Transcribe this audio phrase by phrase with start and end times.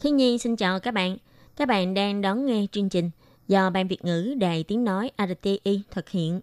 [0.00, 1.16] Khi Nhi xin chào các bạn.
[1.56, 3.10] Các bạn đang đón nghe chương trình
[3.48, 6.40] do Ban Việt ngữ Đài Tiếng Nói RTI thực hiện.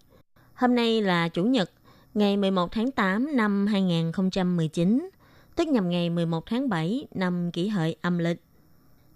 [0.54, 1.70] Hôm nay là Chủ nhật,
[2.14, 5.10] ngày 11 tháng 8 năm 2019,
[5.56, 8.42] tức nhằm ngày 11 tháng 7 năm kỷ hợi âm lịch.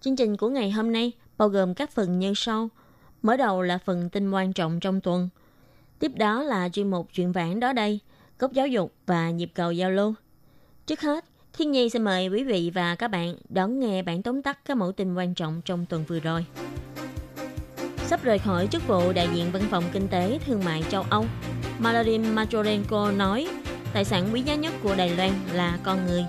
[0.00, 2.69] Chương trình của ngày hôm nay bao gồm các phần như sau.
[3.22, 5.28] Mở đầu là phần tin quan trọng trong tuần.
[5.98, 8.00] Tiếp đó là chuyên mục chuyện vãn đó đây,
[8.38, 10.14] góc giáo dục và nhịp cầu giao lưu.
[10.86, 11.24] Trước hết,
[11.59, 14.77] Thiên Nhi xin mời quý vị và các bạn đón nghe bản tóm tắt các
[14.77, 16.47] mẫu tin quan trọng trong tuần vừa rồi.
[17.97, 21.25] Sắp rời khỏi chức vụ đại diện văn phòng kinh tế thương mại châu Âu,
[21.78, 23.48] Maladim Majorenko nói
[23.92, 26.25] tài sản quý giá nhất của Đài Loan là con người.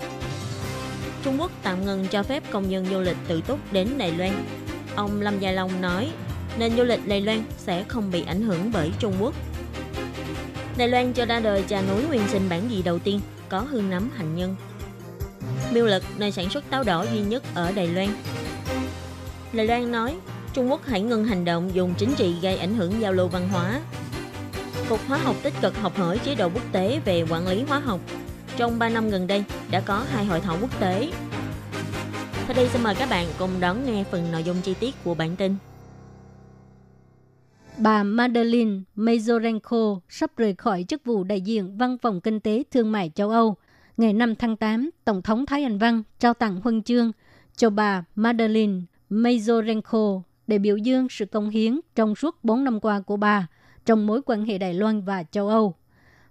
[1.22, 4.32] Trung Quốc tạm ngừng cho phép công nhân du lịch tự túc đến Đài Loan.
[4.96, 6.10] Ông Lâm Gia Long nói
[6.58, 9.34] nền du lịch Đài Loan sẽ không bị ảnh hưởng bởi Trung Quốc.
[10.78, 13.90] Đài Loan cho ra đời trà núi nguyên sinh bản gì đầu tiên có hương
[13.90, 14.56] nấm hạnh nhân
[15.72, 18.08] Miêu Lực, nơi sản xuất táo đỏ duy nhất ở Đài Loan.
[19.52, 20.16] Đài Loan nói,
[20.52, 23.48] Trung Quốc hãy ngừng hành động dùng chính trị gây ảnh hưởng giao lưu văn
[23.48, 23.80] hóa.
[24.88, 27.78] Cục Hóa học tích cực học hỏi chế độ quốc tế về quản lý hóa
[27.78, 28.00] học.
[28.56, 31.10] Trong 3 năm gần đây, đã có hai hội thảo quốc tế.
[32.46, 35.14] Sau đây xin mời các bạn cùng đón nghe phần nội dung chi tiết của
[35.14, 35.56] bản tin.
[37.78, 42.92] Bà Madeleine Mazorenko sắp rời khỏi chức vụ đại diện Văn phòng Kinh tế Thương
[42.92, 43.56] mại châu Âu–
[43.96, 47.12] ngày 5 tháng 8, Tổng thống Thái Anh Văn trao tặng huân chương
[47.56, 53.00] cho bà Madeleine Mazorenko để biểu dương sự công hiến trong suốt 4 năm qua
[53.00, 53.46] của bà
[53.84, 55.74] trong mối quan hệ Đài Loan và châu Âu.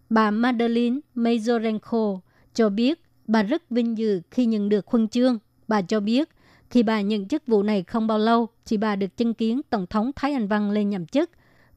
[0.09, 2.19] Bà Madeleine Mazorenko
[2.53, 5.39] cho biết bà rất vinh dự khi nhận được huân chương.
[5.67, 6.29] Bà cho biết
[6.69, 9.87] khi bà nhận chức vụ này không bao lâu thì bà được chứng kiến Tổng
[9.87, 11.29] thống Thái Anh Văn lên nhậm chức,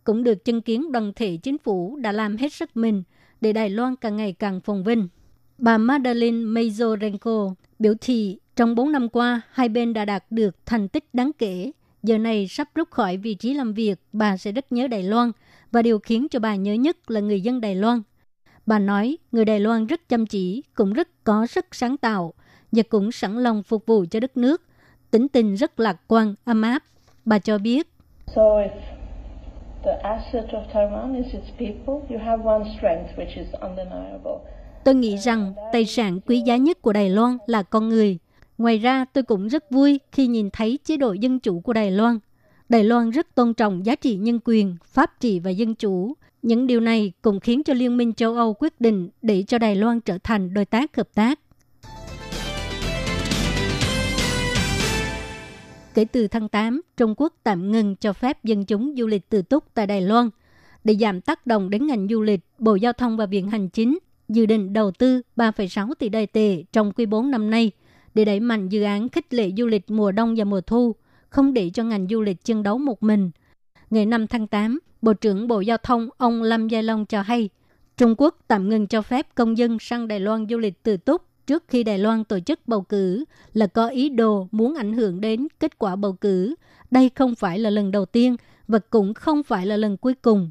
[0.04, 3.02] cũng được chứng kiến đoàn thể chính phủ đã làm hết sức mình
[3.40, 5.08] để Đài Loan càng ngày càng phồn vinh.
[5.58, 10.88] Bà Madeleine Mazorenko biểu thị trong 4 năm qua, hai bên đã đạt được thành
[10.88, 11.70] tích đáng kể.
[12.02, 15.32] Giờ này sắp rút khỏi vị trí làm việc, bà sẽ rất nhớ Đài Loan
[15.72, 18.02] và điều khiến cho bà nhớ nhất là người dân Đài Loan.
[18.66, 22.32] Bà nói người Đài Loan rất chăm chỉ, cũng rất có sức sáng tạo
[22.72, 24.62] và cũng sẵn lòng phục vụ cho đất nước.
[25.10, 26.82] Tính tình rất lạc quan, ấm áp.
[27.24, 27.88] Bà cho biết.
[28.34, 28.42] So
[29.84, 34.55] the asset of Taiwan is its people, you have one strength which is undeniable
[34.86, 38.18] Tôi nghĩ rằng tài sản quý giá nhất của Đài Loan là con người.
[38.58, 41.90] Ngoài ra, tôi cũng rất vui khi nhìn thấy chế độ dân chủ của Đài
[41.90, 42.18] Loan.
[42.68, 46.14] Đài Loan rất tôn trọng giá trị nhân quyền, pháp trị và dân chủ.
[46.42, 49.76] Những điều này cũng khiến cho Liên minh châu Âu quyết định để cho Đài
[49.76, 51.40] Loan trở thành đối tác hợp tác.
[55.94, 59.42] Kể từ tháng 8, Trung Quốc tạm ngừng cho phép dân chúng du lịch tự
[59.42, 60.30] túc tại Đài Loan.
[60.84, 63.98] Để giảm tác động đến ngành du lịch, Bộ Giao thông và Viện Hành Chính
[64.28, 67.70] dự định đầu tư 3,6 tỷ đài tệ trong quý 4 năm nay
[68.14, 70.94] để đẩy mạnh dự án khích lệ du lịch mùa đông và mùa thu,
[71.30, 73.30] không để cho ngành du lịch chân đấu một mình.
[73.90, 77.48] Ngày 5 tháng 8, Bộ trưởng Bộ Giao thông ông Lâm Gia Long cho hay,
[77.96, 81.22] Trung Quốc tạm ngừng cho phép công dân sang Đài Loan du lịch tự túc
[81.46, 85.20] trước khi Đài Loan tổ chức bầu cử là có ý đồ muốn ảnh hưởng
[85.20, 86.54] đến kết quả bầu cử.
[86.90, 88.36] Đây không phải là lần đầu tiên
[88.68, 90.50] và cũng không phải là lần cuối cùng.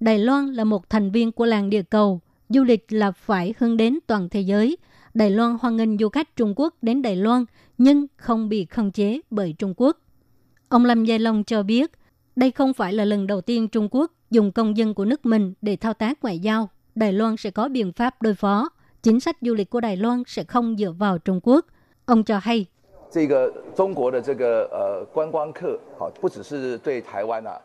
[0.00, 3.77] Đài Loan là một thành viên của làng địa cầu– du lịch là phải hướng
[3.77, 4.77] đến toàn thế giới.
[5.13, 7.45] Đài Loan hoan nghênh du khách Trung Quốc đến Đài Loan
[7.77, 9.97] nhưng không bị khống chế bởi Trung Quốc.
[10.69, 11.91] Ông Lâm Gia Long cho biết,
[12.35, 15.53] đây không phải là lần đầu tiên Trung Quốc dùng công dân của nước mình
[15.61, 16.69] để thao tác ngoại giao.
[16.95, 18.69] Đài Loan sẽ có biện pháp đối phó.
[19.03, 21.65] Chính sách du lịch của Đài Loan sẽ không dựa vào Trung Quốc.
[22.05, 22.65] Ông cho hay,
[23.11, 27.61] 这个中国的这个呃观光客，好，不只是对台湾啊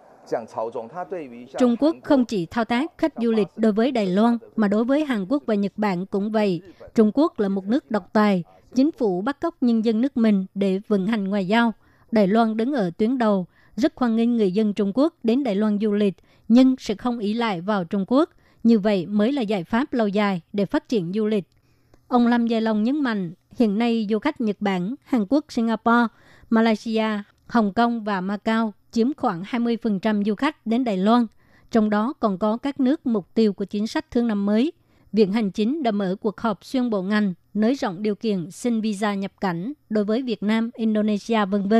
[1.59, 4.83] ，Trung Quốc không chỉ thao tác khách du lịch đối với Đài Loan, mà đối
[4.83, 6.61] với Hàn Quốc và Nhật Bản cũng vậy.
[6.95, 8.43] Trung Quốc là một nước độc tài.
[8.75, 11.73] Chính phủ bắt cóc nhân dân nước mình để vận hành ngoại giao.
[12.11, 15.55] Đài Loan đứng ở tuyến đầu, rất hoan nghênh người dân Trung Quốc đến Đài
[15.55, 16.13] Loan du lịch,
[16.47, 18.29] nhưng sẽ không ý lại vào Trung Quốc.
[18.63, 21.47] Như vậy mới là giải pháp lâu dài để phát triển du lịch.
[22.07, 26.07] Ông Lâm Gia Long nhấn mạnh, hiện nay du khách Nhật Bản, Hàn Quốc, Singapore,
[26.49, 27.07] Malaysia,
[27.47, 31.27] Hồng Kông và Macau chiếm khoảng 20% du khách đến Đài Loan,
[31.71, 34.71] trong đó còn có các nước mục tiêu của chính sách thương năm mới.
[35.13, 38.81] Viện Hành Chính đã mở cuộc họp xuyên bộ ngành nới rộng điều kiện xin
[38.81, 41.73] visa nhập cảnh đối với Việt Nam, Indonesia, v.v.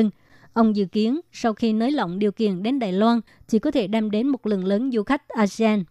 [0.54, 3.88] Ông dự kiến sau khi nới lỏng điều kiện đến Đài Loan chỉ có thể
[3.88, 5.83] đem đến một lượng lớn du khách ASEAN.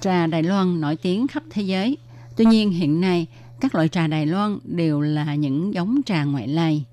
[0.00, 1.96] Trà Đài Loan nổi tiếng khắp thế giới.
[2.36, 3.26] Tuy nhiên hiện nay,
[3.60, 6.84] các loại trà Đài Loan đều là những giống trà ngoại lai.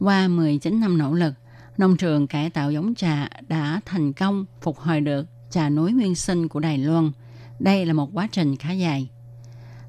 [0.00, 1.34] Qua 19 năm nỗ lực,
[1.78, 6.14] nông trường cải tạo giống trà đã thành công phục hồi được trà núi nguyên
[6.14, 7.10] sinh của Đài Loan.
[7.58, 9.08] Đây là một quá trình khá dài.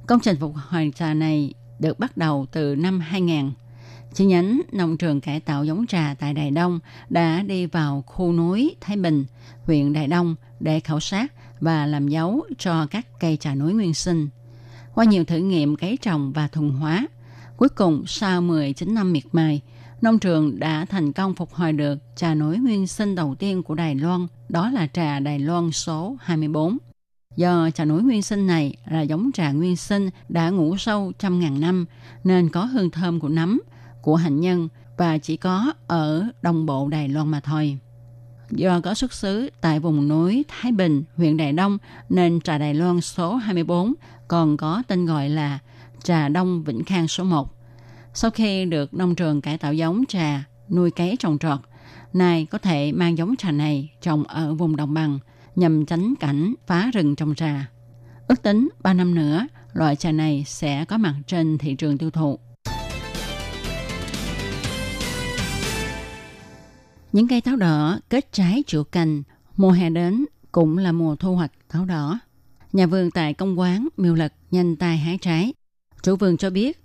[0.07, 3.51] Công trình phục hồi trà này được bắt đầu từ năm 2000.
[4.13, 6.79] Chi nhánh nông trường cải tạo giống trà tại Đài Đông
[7.09, 9.25] đã đi vào khu núi Thái Bình,
[9.65, 13.93] huyện Đài Đông để khảo sát và làm dấu cho các cây trà núi nguyên
[13.93, 14.29] sinh.
[14.93, 17.07] Qua nhiều thử nghiệm cấy trồng và thuần hóa,
[17.57, 19.61] cuối cùng sau 19 năm miệt mài,
[20.01, 23.75] nông trường đã thành công phục hồi được trà núi nguyên sinh đầu tiên của
[23.75, 26.77] Đài Loan, đó là trà Đài Loan số 24.
[27.35, 31.39] Do trà núi nguyên sinh này là giống trà nguyên sinh đã ngủ sâu trăm
[31.39, 31.85] ngàn năm
[32.23, 33.61] nên có hương thơm của nấm,
[34.01, 37.77] của hạnh nhân và chỉ có ở đồng bộ Đài Loan mà thôi.
[38.51, 41.77] Do có xuất xứ tại vùng núi Thái Bình, huyện Đài Đông
[42.09, 43.93] nên trà Đài Loan số 24
[44.27, 45.59] còn có tên gọi là
[46.03, 47.58] trà Đông Vĩnh Khang số 1.
[48.13, 51.59] Sau khi được nông trường cải tạo giống trà, nuôi cấy trồng trọt,
[52.13, 55.19] nay có thể mang giống trà này trồng ở vùng đồng bằng
[55.55, 57.69] nhằm tránh cảnh phá rừng trồng trà.
[58.27, 62.11] Ước tính 3 năm nữa, loại trà này sẽ có mặt trên thị trường tiêu
[62.11, 62.39] thụ.
[67.11, 69.23] Những cây táo đỏ kết trái chịu cành,
[69.55, 72.19] mùa hè đến cũng là mùa thu hoạch táo đỏ.
[72.73, 75.53] Nhà vườn tại công quán miêu lật nhanh tay hái trái.
[76.01, 76.79] Chủ vườn cho biết,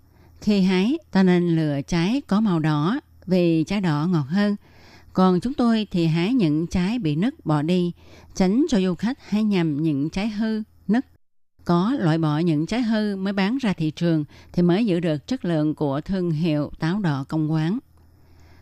[0.45, 4.57] khi hái ta nên lựa trái có màu đỏ vì trái đỏ ngọt hơn.
[5.13, 7.93] Còn chúng tôi thì hái những trái bị nứt bỏ đi,
[8.35, 11.07] tránh cho du khách hái nhầm những trái hư, nứt.
[11.65, 15.27] Có loại bỏ những trái hư mới bán ra thị trường thì mới giữ được
[15.27, 17.79] chất lượng của thương hiệu táo đỏ công quán.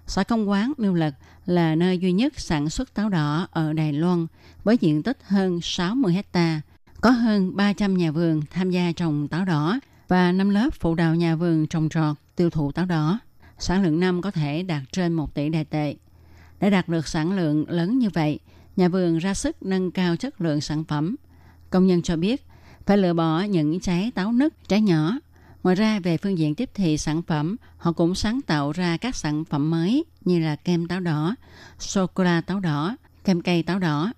[0.06, 1.14] Xã công quán Miêu Lật
[1.46, 4.26] là nơi duy nhất sản xuất táo đỏ ở Đài Loan
[4.64, 6.60] với diện tích hơn 60 hecta,
[7.00, 9.80] có hơn 300 nhà vườn tham gia trồng táo đỏ
[10.12, 13.18] và 5 lớp phụ đạo nhà vườn trồng trọt tiêu thụ táo đỏ.
[13.58, 15.94] Sản lượng năm có thể đạt trên 1 tỷ đài tệ.
[16.60, 18.38] Để đạt được sản lượng lớn như vậy,
[18.76, 21.16] nhà vườn ra sức nâng cao chất lượng sản phẩm.
[21.70, 22.46] Công nhân cho biết
[22.86, 25.18] phải lựa bỏ những trái táo nứt, trái nhỏ.
[25.62, 29.16] Ngoài ra về phương diện tiếp thị sản phẩm, họ cũng sáng tạo ra các
[29.16, 31.34] sản phẩm mới như là kem táo đỏ,
[31.78, 34.12] sô-cô-la táo đỏ, kem cây táo đỏ.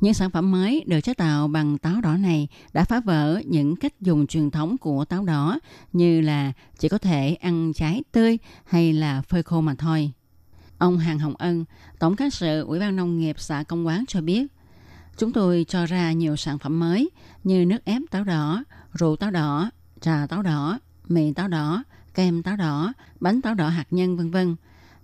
[0.00, 3.76] Những sản phẩm mới được chế tạo bằng táo đỏ này đã phá vỡ những
[3.76, 5.58] cách dùng truyền thống của táo đỏ
[5.92, 10.12] như là chỉ có thể ăn trái tươi hay là phơi khô mà thôi.
[10.78, 11.64] Ông Hàng Hồng Ân,
[11.98, 14.46] Tổng cán sự Ủy ban Nông nghiệp xã Công Quán cho biết,
[15.16, 17.10] chúng tôi cho ra nhiều sản phẩm mới
[17.44, 20.78] như nước ép táo đỏ, rượu táo đỏ, trà táo đỏ,
[21.08, 21.84] mì táo đỏ,
[22.14, 24.56] kem táo đỏ, bánh táo đỏ hạt nhân vân vân.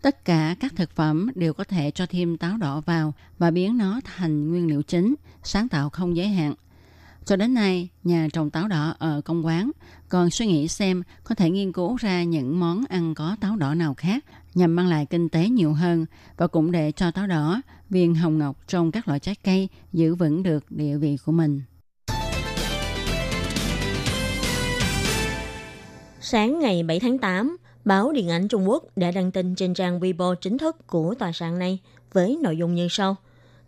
[0.05, 3.79] Tất cả các thực phẩm đều có thể cho thêm táo đỏ vào và biến
[3.79, 6.55] nó thành nguyên liệu chính, sáng tạo không giới hạn.
[7.25, 9.71] Cho đến nay, nhà trồng táo đỏ ở công quán
[10.09, 13.75] còn suy nghĩ xem có thể nghiên cứu ra những món ăn có táo đỏ
[13.75, 14.25] nào khác
[14.55, 16.07] nhằm mang lại kinh tế nhiều hơn
[16.37, 20.15] và cũng để cho táo đỏ, viên hồng ngọc trong các loại trái cây giữ
[20.15, 21.63] vững được địa vị của mình.
[26.21, 30.01] Sáng ngày 7 tháng 8, báo Điện ảnh Trung Quốc đã đăng tin trên trang
[30.01, 31.79] Weibo chính thức của tòa soạn này
[32.13, 33.17] với nội dung như sau.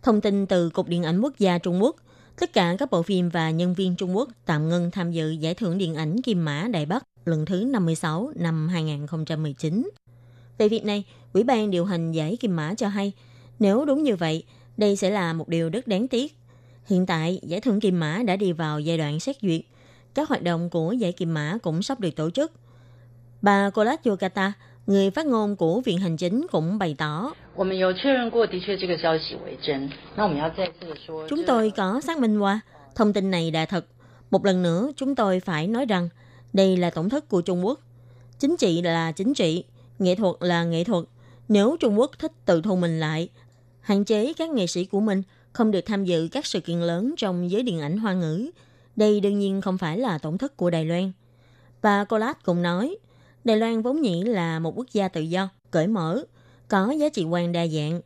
[0.03, 1.95] Thông tin từ Cục Điện ảnh Quốc gia Trung Quốc,
[2.39, 5.53] tất cả các bộ phim và nhân viên Trung Quốc tạm ngưng tham dự giải
[5.53, 9.89] thưởng điện ảnh Kim Mã Đại Bắc lần thứ 56 năm 2019.
[10.57, 13.11] Về việc này, Ủy ban điều hành giải Kim Mã cho hay,
[13.59, 14.43] nếu đúng như vậy,
[14.77, 16.37] đây sẽ là một điều rất đáng tiếc.
[16.85, 19.61] Hiện tại, giải thưởng Kim Mã đã đi vào giai đoạn xét duyệt.
[20.13, 22.51] Các hoạt động của giải Kim Mã cũng sắp được tổ chức.
[23.41, 24.53] Bà Kolat Yogata,
[24.87, 27.33] người phát ngôn của Viện Hành Chính cũng bày tỏ.
[31.29, 32.59] Chúng tôi có xác minh qua,
[32.95, 33.85] thông tin này là thật.
[34.31, 36.09] Một lần nữa, chúng tôi phải nói rằng
[36.53, 37.79] đây là tổng thất của Trung Quốc.
[38.39, 39.63] Chính trị là chính trị,
[39.99, 41.03] nghệ thuật là nghệ thuật.
[41.47, 43.29] Nếu Trung Quốc thích tự thu mình lại,
[43.81, 47.13] hạn chế các nghệ sĩ của mình không được tham dự các sự kiện lớn
[47.17, 48.49] trong giới điện ảnh hoa ngữ,
[48.95, 51.11] đây đương nhiên không phải là tổng thất của Đài Loan.
[51.81, 52.97] Bà Colas cũng nói,
[53.47, 56.23] Đài Loan vốn nhĩ là một quốc gia tự do, cởi mở,
[56.67, 58.01] có giá trị quan đa dạng.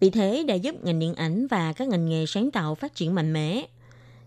[0.00, 3.14] Vì thế đã giúp ngành điện ảnh và các ngành nghề sáng tạo phát triển
[3.14, 3.66] mạnh mẽ.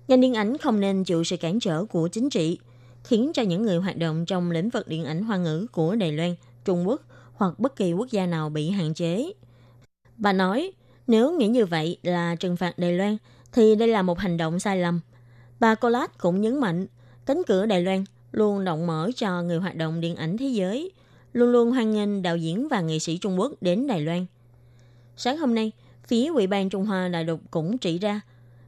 [0.07, 2.59] Ngành điện ảnh không nên chịu sự cản trở của chính trị,
[3.03, 6.11] khiến cho những người hoạt động trong lĩnh vực điện ảnh hoa ngữ của Đài
[6.11, 6.35] Loan,
[6.65, 7.01] Trung Quốc
[7.33, 9.31] hoặc bất kỳ quốc gia nào bị hạn chế.
[10.17, 10.71] Bà nói,
[11.07, 13.17] nếu nghĩ như vậy là trừng phạt Đài Loan,
[13.51, 14.99] thì đây là một hành động sai lầm.
[15.59, 16.87] Bà Colas cũng nhấn mạnh,
[17.25, 20.91] cánh cửa Đài Loan luôn rộng mở cho người hoạt động điện ảnh thế giới,
[21.33, 24.25] luôn luôn hoan nghênh đạo diễn và nghệ sĩ Trung Quốc đến Đài Loan.
[25.17, 25.71] Sáng hôm nay,
[26.07, 28.21] phía Ủy ban Trung Hoa Đại lục cũng chỉ ra,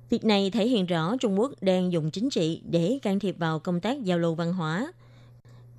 [0.10, 3.60] việc này thể hiện rõ Trung Quốc đang dùng chính trị để can thiệp vào
[3.60, 4.94] công tác giao lưu văn hóa,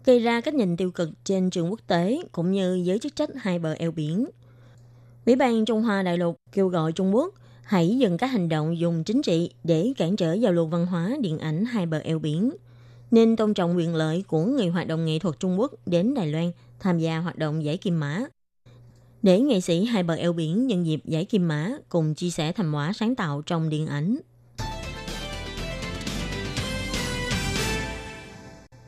[0.04, 3.30] gây ra cách nhìn tiêu cực trên trường quốc tế cũng như giới chức trách
[3.36, 4.26] hai bờ eo biển.
[5.26, 8.78] Ủy ban Trung Hoa Đại lục kêu gọi Trung Quốc hãy dừng các hành động
[8.78, 12.18] dùng chính trị để cản trở giao lưu văn hóa điện ảnh hai bờ eo
[12.18, 12.50] biển,
[13.12, 16.26] nên tôn trọng quyền lợi của người hoạt động nghệ thuật Trung Quốc đến Đài
[16.26, 18.20] Loan tham gia hoạt động giải kim mã.
[19.22, 22.52] Để nghệ sĩ hai bờ eo biển nhân dịp giải kim mã cùng chia sẻ
[22.52, 24.18] thành quả sáng tạo trong điện ảnh.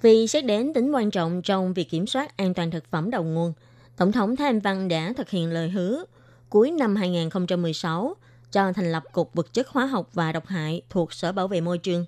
[0.03, 3.23] Vì xét đến tính quan trọng trong việc kiểm soát an toàn thực phẩm đầu
[3.23, 3.53] nguồn,
[3.97, 6.05] Tổng thống Thái Anh Văn đã thực hiện lời hứa
[6.49, 8.15] cuối năm 2016
[8.53, 11.61] cho thành lập Cục Vật chất Hóa học và Độc hại thuộc Sở Bảo vệ
[11.61, 12.07] Môi trường.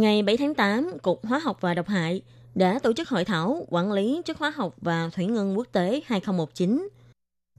[0.00, 2.22] Ngày 7 tháng 8, Cục Hóa học và Độc hại
[2.54, 6.00] đã tổ chức hội thảo quản lý chất hóa học và thủy ngân quốc tế
[6.06, 6.88] 2019.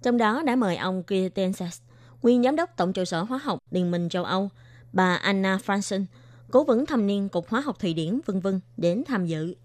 [0.01, 1.81] Trong đó đã mời ông Kirtensas,
[2.21, 4.49] nguyên giám đốc Tổng trụ sở hóa học Liên minh châu Âu,
[4.93, 6.05] bà Anna Franson,
[6.51, 9.55] cố vấn thâm niên Cục Hóa học Thụy Điển, vân vân đến tham dự,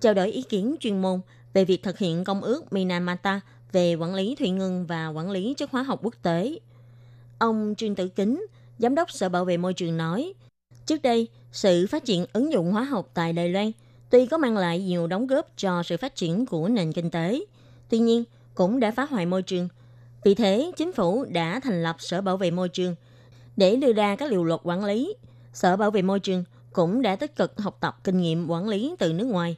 [0.00, 1.20] trao đổi ý kiến chuyên môn
[1.52, 3.40] về việc thực hiện công ước Minamata
[3.72, 6.58] về quản lý thủy ngân và quản lý chất hóa học quốc tế.
[7.38, 8.46] Ông Trương Tử Kính,
[8.78, 10.34] Giám đốc Sở Bảo vệ Môi trường nói,
[10.86, 13.72] trước đây, sự phát triển ứng dụng hóa học tại Đài Loan
[14.10, 17.44] tuy có mang lại nhiều đóng góp cho sự phát triển của nền kinh tế,
[17.88, 18.24] tuy nhiên
[18.54, 19.68] cũng đã phá hoại môi trường.
[20.24, 22.94] Vì thế, chính phủ đã thành lập Sở Bảo vệ Môi trường
[23.56, 25.14] để đưa ra các điều luật quản lý.
[25.52, 28.94] Sở Bảo vệ Môi trường cũng đã tích cực học tập kinh nghiệm quản lý
[28.98, 29.56] từ nước ngoài.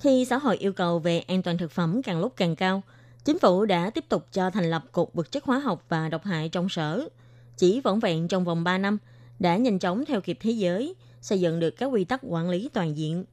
[0.00, 2.82] Khi xã hội yêu cầu về an toàn thực phẩm càng lúc càng cao–
[3.24, 6.24] Chính phủ đã tiếp tục cho thành lập Cục Vật chất Hóa học và Độc
[6.24, 7.08] hại trong sở.
[7.56, 8.98] Chỉ vỏn vẹn trong vòng 3 năm,
[9.38, 12.70] đã nhanh chóng theo kịp thế giới, xây dựng được các quy tắc quản lý
[12.72, 13.24] toàn diện.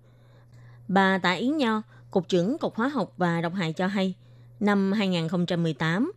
[0.87, 1.81] Bà Tạ Yến Nho,
[2.11, 4.15] Cục trưởng Cục Hóa học và Độc hại cho hay,
[4.59, 6.11] năm 2018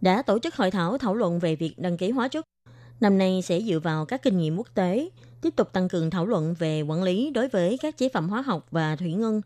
[0.00, 2.44] đã tổ chức hội thảo thảo luận về việc đăng ký hóa chất.
[3.00, 5.10] Năm nay sẽ dựa vào các kinh nghiệm quốc tế,
[5.40, 8.42] tiếp tục tăng cường thảo luận về quản lý đối với các chế phẩm hóa
[8.42, 9.42] học và thủy ngân.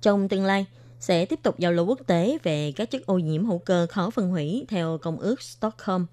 [0.00, 0.66] Trong tương lai,
[1.00, 4.10] sẽ tiếp tục giao lưu quốc tế về các chất ô nhiễm hữu cơ khó
[4.10, 6.06] phân hủy theo Công ước Stockholm.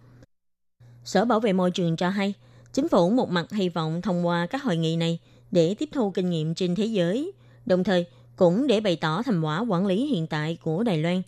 [1.04, 2.34] Sở Bảo vệ Môi trường cho hay,
[2.74, 5.20] chính phủ một mặt hy vọng thông qua các hội nghị này
[5.52, 7.32] để tiếp thu kinh nghiệm trên thế giới,
[7.66, 11.22] đồng thời cũng để bày tỏ thành quả quản lý hiện tại của Đài Loan,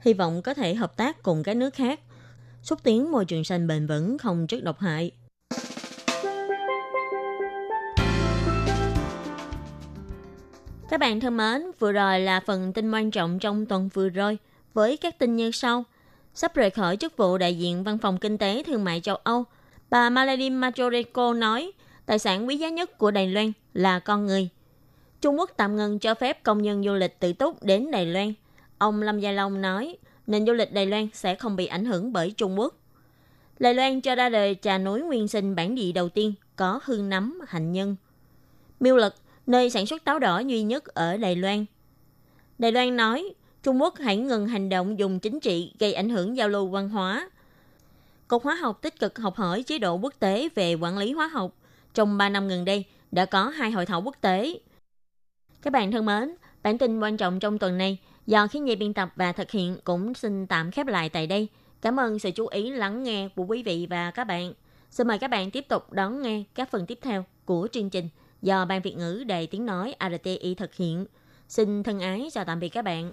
[0.00, 2.00] hy vọng có thể hợp tác cùng các nước khác,
[2.62, 5.10] xúc tiến môi trường xanh bền vững không chất độc hại.
[10.90, 14.38] Các bạn thân mến, vừa rồi là phần tin quan trọng trong tuần vừa rồi
[14.74, 15.84] với các tin như sau.
[16.34, 19.44] Sắp rời khỏi chức vụ đại diện Văn phòng Kinh tế Thương mại châu Âu,
[19.94, 21.72] bà Maladin Majoreko nói
[22.06, 24.48] tài sản quý giá nhất của Đài Loan là con người.
[25.20, 28.32] Trung Quốc tạm ngừng cho phép công nhân du lịch tự túc đến Đài Loan.
[28.78, 29.96] Ông Lâm Gia Long nói
[30.26, 32.74] nền du lịch Đài Loan sẽ không bị ảnh hưởng bởi Trung Quốc.
[33.58, 37.08] Đài Loan cho ra đời trà núi nguyên sinh bản địa đầu tiên có hương
[37.08, 37.96] nấm, hạnh nhân.
[38.80, 39.14] Miêu Lực
[39.46, 41.64] nơi sản xuất táo đỏ duy nhất ở Đài Loan.
[42.58, 46.36] Đài Loan nói, Trung Quốc hãy ngừng hành động dùng chính trị gây ảnh hưởng
[46.36, 47.30] giao lưu văn hóa.
[48.28, 51.26] Cục Hóa học tích cực học hỏi chế độ quốc tế về quản lý hóa
[51.26, 51.56] học.
[51.94, 54.58] Trong 3 năm gần đây, đã có hai hội thảo quốc tế.
[55.62, 58.94] Các bạn thân mến, bản tin quan trọng trong tuần này do khiến dây biên
[58.94, 61.48] tập và thực hiện cũng xin tạm khép lại tại đây.
[61.82, 64.52] Cảm ơn sự chú ý lắng nghe của quý vị và các bạn.
[64.90, 68.08] Xin mời các bạn tiếp tục đón nghe các phần tiếp theo của chương trình
[68.42, 71.06] do Ban Việt ngữ Đài Tiếng Nói RTI thực hiện.
[71.48, 73.12] Xin thân ái chào tạm biệt các bạn.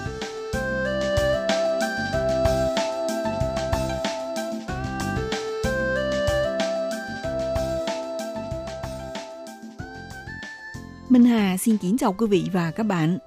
[11.63, 13.17] Xin kính chào quý vị và các bạn.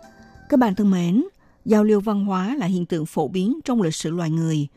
[0.48, 1.24] Các bạn thân mến,
[1.64, 4.68] giao lưu văn hóa là hiện tượng phổ biến trong lịch sử loài người.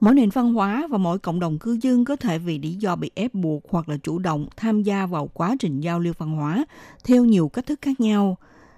[0.00, 2.96] Mỗi nền văn hóa và mỗi cộng đồng cư dân có thể vì lý do
[2.96, 6.30] bị ép buộc hoặc là chủ động tham gia vào quá trình giao lưu văn
[6.30, 6.64] hóa
[7.04, 8.36] theo nhiều cách thức khác nhau.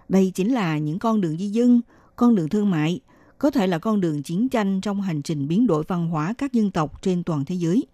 [0.09, 1.81] Đây chính là những con đường di dân,
[2.17, 3.01] con đường thương mại,
[3.39, 6.53] có thể là con đường chiến tranh trong hành trình biến đổi văn hóa các
[6.53, 7.87] dân tộc trên toàn thế giới,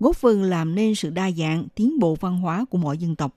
[0.00, 3.34] góp phần làm nên sự đa dạng, tiến bộ văn hóa của mỗi dân tộc.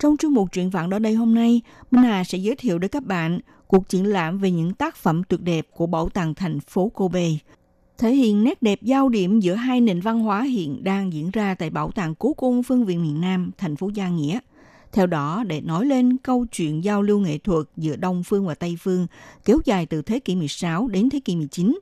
[0.00, 2.90] Trong chương mục truyện vạn đó đây hôm nay, Minh Hà sẽ giới thiệu đến
[2.90, 6.60] các bạn cuộc triển lãm về những tác phẩm tuyệt đẹp của Bảo tàng thành
[6.60, 7.28] phố Kobe,
[7.98, 11.54] thể hiện nét đẹp giao điểm giữa hai nền văn hóa hiện đang diễn ra
[11.54, 14.38] tại Bảo tàng Cố Cung Phân viện miền Nam, thành phố Gia Nghĩa.
[14.92, 18.54] Theo đó, để nói lên câu chuyện giao lưu nghệ thuật giữa Đông Phương và
[18.54, 19.06] Tây Phương
[19.44, 21.78] kéo dài từ thế kỷ 16 đến thế kỷ 19,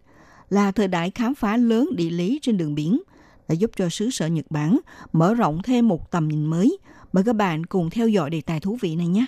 [0.51, 3.01] là thời đại khám phá lớn địa lý trên đường biển,
[3.49, 4.79] đã giúp cho xứ sở Nhật Bản
[5.13, 6.79] mở rộng thêm một tầm nhìn mới.
[7.13, 9.27] Mời các bạn cùng theo dõi đề tài thú vị này nhé.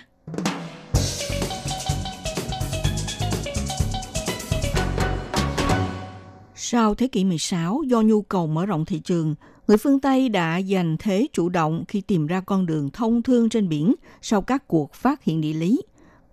[6.55, 9.35] Sau thế kỷ 16, do nhu cầu mở rộng thị trường,
[9.67, 13.49] người phương Tây đã giành thế chủ động khi tìm ra con đường thông thương
[13.49, 15.81] trên biển sau các cuộc phát hiện địa lý.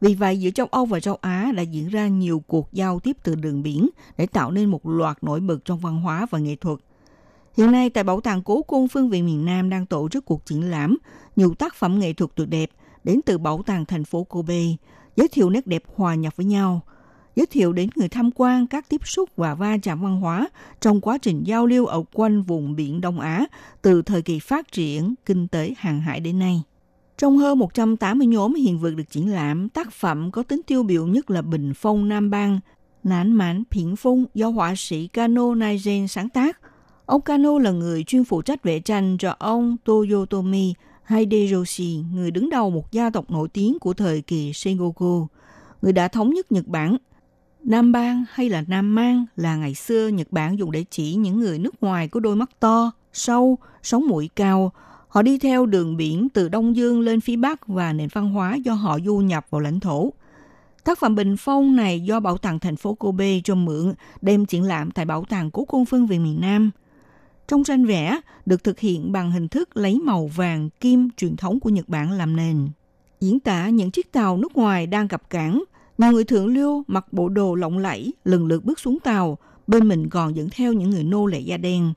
[0.01, 3.17] Vì vậy, giữa châu Âu và châu Á đã diễn ra nhiều cuộc giao tiếp
[3.23, 6.57] từ đường biển để tạo nên một loạt nổi bật trong văn hóa và nghệ
[6.57, 6.79] thuật.
[7.57, 10.47] Hiện nay, tại Bảo tàng Cố Cung Phương viện miền Nam đang tổ chức cuộc
[10.47, 10.97] triển lãm
[11.37, 12.71] nhiều tác phẩm nghệ thuật tuyệt đẹp
[13.05, 14.63] đến từ Bảo tàng thành phố Kobe,
[15.17, 16.81] giới thiệu nét đẹp hòa nhập với nhau,
[17.37, 20.49] giới thiệu đến người tham quan các tiếp xúc và va chạm văn hóa
[20.81, 23.47] trong quá trình giao lưu ở quanh vùng biển Đông Á
[23.83, 26.63] từ thời kỳ phát triển kinh tế hàng hải đến nay.
[27.19, 31.07] Trong hơn 180 nhóm hiện vật được triển lãm, tác phẩm có tính tiêu biểu
[31.07, 32.61] nhất là Bình Phong Nam Bang,
[33.05, 36.61] Nán Mãn Phiển Phung do họa sĩ Kano Naizen sáng tác.
[37.09, 40.75] Ông Kano là người chuyên phụ trách vẽ tranh cho ông Toyotomi
[41.09, 45.27] Hideyoshi, người đứng đầu một gia tộc nổi tiếng của thời kỳ Sengoku,
[45.83, 46.97] người đã thống nhất Nhật Bản.
[47.64, 51.40] Nam Bang hay là Nam Mang là ngày xưa Nhật Bản dùng để chỉ những
[51.40, 54.73] người nước ngoài có đôi mắt to, sâu, sống mũi cao.
[55.09, 58.55] Họ đi theo đường biển từ Đông Dương lên phía Bắc và nền văn hóa
[58.55, 60.12] do họ du nhập vào lãnh thổ.
[60.85, 64.62] Tác phẩm Bình Phong này do Bảo tàng thành phố Kobe cho mượn đem triển
[64.62, 66.71] lãm tại Bảo tàng Cố Cung Phương viện miền Nam–
[67.49, 71.61] trong tranh vẽ được thực hiện bằng hình thức lấy màu vàng kim truyền thống
[71.61, 72.69] của Nhật Bản làm nền.
[73.21, 75.65] Diễn tả những chiếc tàu nước ngoài đang cập cảng,
[75.99, 79.89] nhiều người thượng lưu mặc bộ đồ lộng lẫy lần lượt bước xuống tàu, bên
[79.89, 81.93] mình còn dẫn theo những người nô lệ da đen.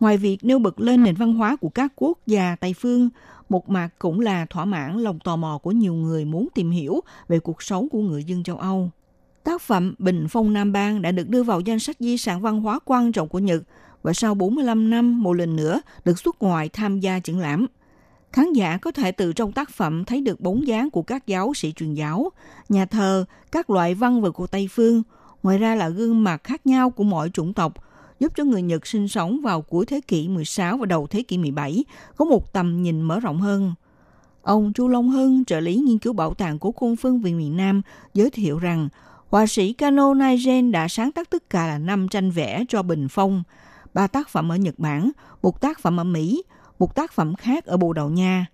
[0.00, 3.08] Ngoài việc nêu bật lên nền văn hóa của các quốc gia Tây phương,
[3.48, 7.00] một mặt cũng là thỏa mãn lòng tò mò của nhiều người muốn tìm hiểu
[7.28, 8.90] về cuộc sống của người dân châu Âu.
[9.44, 12.60] Tác phẩm Bình Phong Nam Bang đã được đưa vào danh sách di sản văn
[12.60, 13.62] hóa quan trọng của Nhật
[14.02, 17.66] và sau 45 năm một lần nữa được xuất ngoại tham gia triển lãm.
[18.32, 21.54] Khán giả có thể từ trong tác phẩm thấy được bóng dáng của các giáo
[21.54, 22.30] sĩ truyền giáo,
[22.68, 25.02] nhà thờ, các loại văn vật của Tây Phương,
[25.42, 27.74] ngoài ra là gương mặt khác nhau của mọi chủng tộc,
[28.20, 31.38] giúp cho người Nhật sinh sống vào cuối thế kỷ 16 và đầu thế kỷ
[31.38, 31.84] 17
[32.16, 33.74] có một tầm nhìn mở rộng hơn.
[34.42, 37.56] Ông Chu Long Hưng, trợ lý nghiên cứu bảo tàng của Cung Phương viện miền
[37.56, 37.82] Nam,
[38.14, 38.88] giới thiệu rằng
[39.28, 43.08] họa sĩ Kano Naigen đã sáng tác tất cả là năm tranh vẽ cho Bình
[43.10, 43.42] Phong,
[43.96, 45.10] ba tác phẩm ở Nhật Bản,
[45.42, 46.42] một tác phẩm ở Mỹ,
[46.78, 48.46] một tác phẩm khác ở Bồ Đào Nha.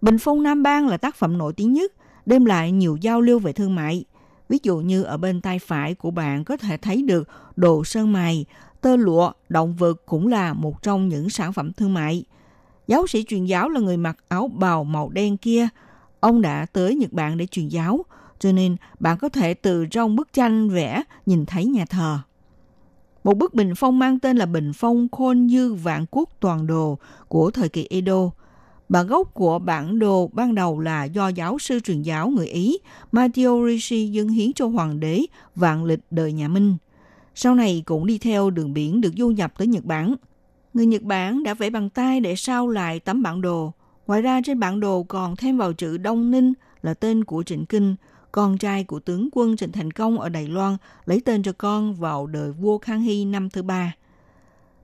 [0.00, 1.92] Bình Phong Nam Bang là tác phẩm nổi tiếng nhất,
[2.26, 4.04] đem lại nhiều giao lưu về thương mại.
[4.48, 8.12] Ví dụ như ở bên tay phải của bạn có thể thấy được đồ sơn
[8.12, 8.44] mài,
[8.80, 12.24] tơ lụa, động vật cũng là một trong những sản phẩm thương mại.
[12.86, 15.68] Giáo sĩ truyền giáo là người mặc áo bào màu đen kia.
[16.20, 18.04] Ông đã tới Nhật Bản để truyền giáo,
[18.38, 22.18] cho nên bạn có thể từ trong bức tranh vẽ nhìn thấy nhà thờ.
[23.26, 26.98] Một bức bình phong mang tên là bình phong Khôn Như Vạn Quốc Toàn Đồ
[27.28, 28.30] của thời kỳ Edo.
[28.88, 32.78] Bản gốc của bản đồ ban đầu là do giáo sư truyền giáo người Ý
[33.12, 35.22] Matteo Ricci dâng hiến cho hoàng đế
[35.54, 36.76] vạn lịch đời nhà Minh.
[37.34, 40.14] Sau này cũng đi theo đường biển được du nhập tới Nhật Bản.
[40.74, 43.72] Người Nhật Bản đã vẽ bằng tay để sao lại tấm bản đồ.
[44.06, 47.66] Ngoài ra trên bản đồ còn thêm vào chữ Đông Ninh là tên của Trịnh
[47.66, 47.96] Kinh,
[48.36, 51.94] con trai của tướng quân Trịnh Thành Công ở Đài Loan, lấy tên cho con
[51.94, 53.94] vào đời vua Khang Hy năm thứ ba.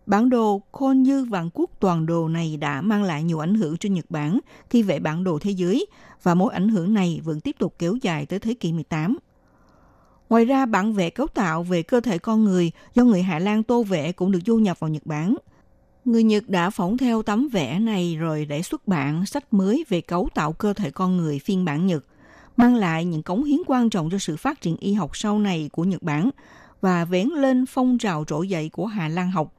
[0.07, 3.77] Bản đồ Khôn Như Vạn Quốc toàn đồ này đã mang lại nhiều ảnh hưởng
[3.77, 4.39] cho Nhật Bản
[4.71, 5.87] khi vẽ bản đồ thế giới
[6.23, 9.19] và mối ảnh hưởng này vẫn tiếp tục kéo dài tới thế kỷ 18.
[10.29, 13.63] Ngoài ra, bản vẽ cấu tạo về cơ thể con người do người Hà Lan
[13.63, 15.35] tô vẽ cũng được du nhập vào Nhật Bản.
[16.05, 20.01] Người Nhật đã phỏng theo tấm vẽ này rồi để xuất bản sách mới về
[20.01, 22.05] cấu tạo cơ thể con người phiên bản Nhật,
[22.57, 25.71] mang lại những cống hiến quan trọng cho sự phát triển y học sau này
[25.73, 26.31] của Nhật Bản
[26.81, 29.53] và vén lên phong trào trỗi dậy của Hà Lan học.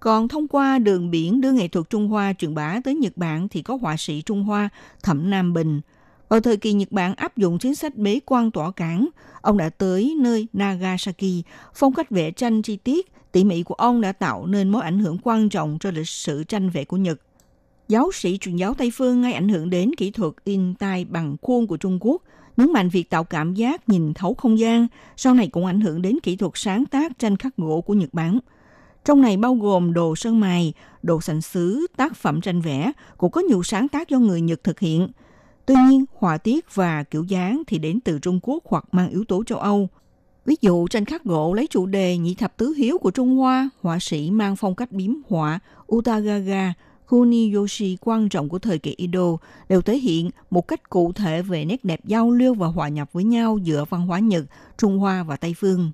[0.00, 3.48] Còn thông qua đường biển đưa nghệ thuật Trung Hoa truyền bá tới Nhật Bản
[3.48, 4.68] thì có họa sĩ Trung Hoa
[5.02, 5.80] Thẩm Nam Bình.
[6.28, 9.08] Vào thời kỳ Nhật Bản áp dụng chính sách bế quan tỏa cảng,
[9.40, 14.00] ông đã tới nơi Nagasaki, phong cách vẽ tranh chi tiết, tỉ mỉ của ông
[14.00, 17.20] đã tạo nên mối ảnh hưởng quan trọng cho lịch sử tranh vẽ của Nhật.
[17.88, 21.36] Giáo sĩ truyền giáo Tây Phương ngay ảnh hưởng đến kỹ thuật in tay bằng
[21.42, 22.22] khuôn của Trung Quốc,
[22.56, 26.02] nhấn mạnh việc tạo cảm giác nhìn thấu không gian, sau này cũng ảnh hưởng
[26.02, 28.38] đến kỹ thuật sáng tác tranh khắc gỗ của Nhật Bản–
[29.06, 30.72] trong này bao gồm đồ sơn mài,
[31.02, 34.64] đồ sành sứ, tác phẩm tranh vẽ, cũng có nhiều sáng tác do người Nhật
[34.64, 35.08] thực hiện.
[35.66, 39.24] Tuy nhiên, họa tiết và kiểu dáng thì đến từ Trung Quốc hoặc mang yếu
[39.24, 39.88] tố châu Âu.
[40.44, 43.70] Ví dụ, tranh khắc gỗ lấy chủ đề nhị thập tứ hiếu của Trung Hoa,
[43.82, 45.58] họa sĩ mang phong cách biếm họa
[45.94, 46.72] Utagaga,
[47.08, 49.36] Kuniyoshi quan trọng của thời kỳ Edo
[49.68, 53.12] đều thể hiện một cách cụ thể về nét đẹp giao lưu và hòa nhập
[53.12, 54.44] với nhau giữa văn hóa Nhật,
[54.78, 55.92] Trung Hoa và Tây Phương.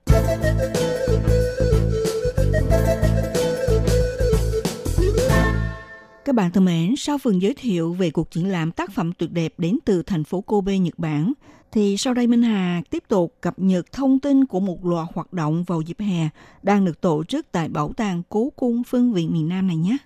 [6.25, 9.33] Các bạn thân mến, sau phần giới thiệu về cuộc triển lãm tác phẩm tuyệt
[9.33, 11.33] đẹp đến từ thành phố Kobe, Nhật Bản,
[11.73, 15.33] thì sau đây Minh Hà tiếp tục cập nhật thông tin của một loạt hoạt
[15.33, 16.29] động vào dịp hè
[16.63, 19.97] đang được tổ chức tại Bảo tàng Cố Cung Phân viện miền Nam này nhé.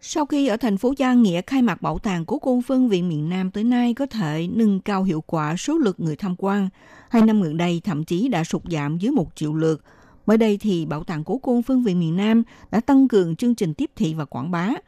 [0.00, 3.08] Sau khi ở thành phố Gia Nghĩa khai mạc Bảo tàng của Cung Phân viện
[3.08, 6.68] miền Nam tới nay có thể nâng cao hiệu quả số lượt người tham quan,
[7.08, 9.82] hai năm gần đây thậm chí đã sụt giảm dưới một triệu lượt.
[10.26, 13.54] Mới đây thì Bảo tàng Cố Cung Phân viện miền Nam đã tăng cường chương
[13.54, 14.70] trình tiếp thị và quảng bá–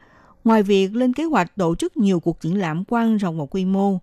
[0.43, 3.65] Ngoài việc lên kế hoạch tổ chức nhiều cuộc triển lãm quan rộng một quy
[3.65, 3.99] mô,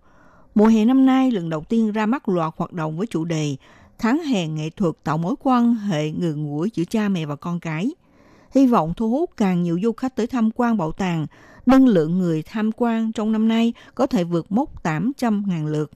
[0.55, 3.55] mùa hè năm nay lần đầu tiên ra mắt loạt hoạt động với chủ đề
[3.99, 7.59] Tháng hè nghệ thuật tạo mối quan hệ người ngủi giữa cha mẹ và con
[7.59, 7.91] cái.
[8.55, 11.27] Hy vọng thu hút càng nhiều du khách tới tham quan bảo tàng,
[11.65, 15.91] nâng lượng người tham quan trong năm nay có thể vượt mốc 800.000 lượt.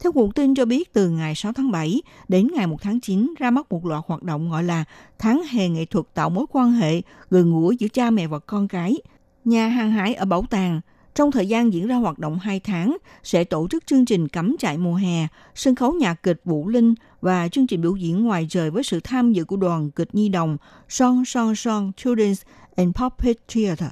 [0.00, 3.34] Theo nguồn tin cho biết, từ ngày 6 tháng 7 đến ngày 1 tháng 9
[3.38, 4.84] ra mắt một loạt hoạt động gọi là
[5.18, 8.68] Tháng hè nghệ thuật tạo mối quan hệ gần gũi giữa cha mẹ và con
[8.68, 8.96] cái–
[9.48, 10.80] Nhà hàng hải ở Bảo tàng
[11.14, 14.56] trong thời gian diễn ra hoạt động 2 tháng sẽ tổ chức chương trình cắm
[14.58, 18.46] trại mùa hè, sân khấu nhạc kịch Vũ Linh và chương trình biểu diễn ngoài
[18.50, 20.56] trời với sự tham dự của đoàn kịch nhi đồng
[20.88, 22.42] Son Son Son Children's
[22.76, 23.90] and Puppet Theatre.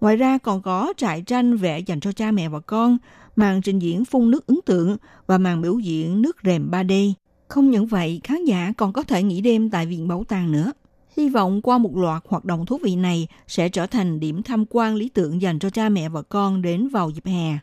[0.00, 2.98] Ngoài ra còn có trại tranh vẽ dành cho cha mẹ và con,
[3.36, 7.12] màn trình diễn phun nước ấn tượng và màn biểu diễn nước rèm 3D.
[7.48, 10.72] Không những vậy, khán giả còn có thể nghỉ đêm tại Viện Bảo tàng nữa.
[11.16, 14.64] Hy vọng qua một loạt hoạt động thú vị này sẽ trở thành điểm tham
[14.70, 17.58] quan lý tưởng dành cho cha mẹ và con đến vào dịp hè.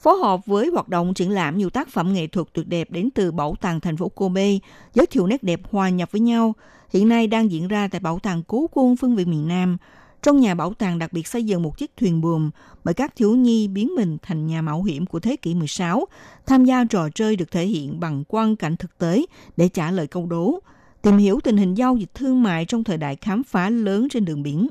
[0.00, 3.10] Phối hợp với hoạt động triển lãm nhiều tác phẩm nghệ thuật tuyệt đẹp đến
[3.14, 4.48] từ Bảo tàng thành phố Kobe,
[4.94, 6.54] giới thiệu nét đẹp hòa nhập với nhau,
[6.90, 9.76] hiện nay đang diễn ra tại Bảo tàng Cố quân phương vị miền Nam.
[10.22, 12.50] Trong nhà bảo tàng đặc biệt xây dựng một chiếc thuyền buồm
[12.84, 16.06] bởi các thiếu nhi biến mình thành nhà mạo hiểm của thế kỷ 16,
[16.46, 19.24] tham gia trò chơi được thể hiện bằng quan cảnh thực tế
[19.56, 20.60] để trả lời câu đố–
[21.02, 24.24] tìm hiểu tình hình giao dịch thương mại trong thời đại khám phá lớn trên
[24.24, 24.68] đường biển.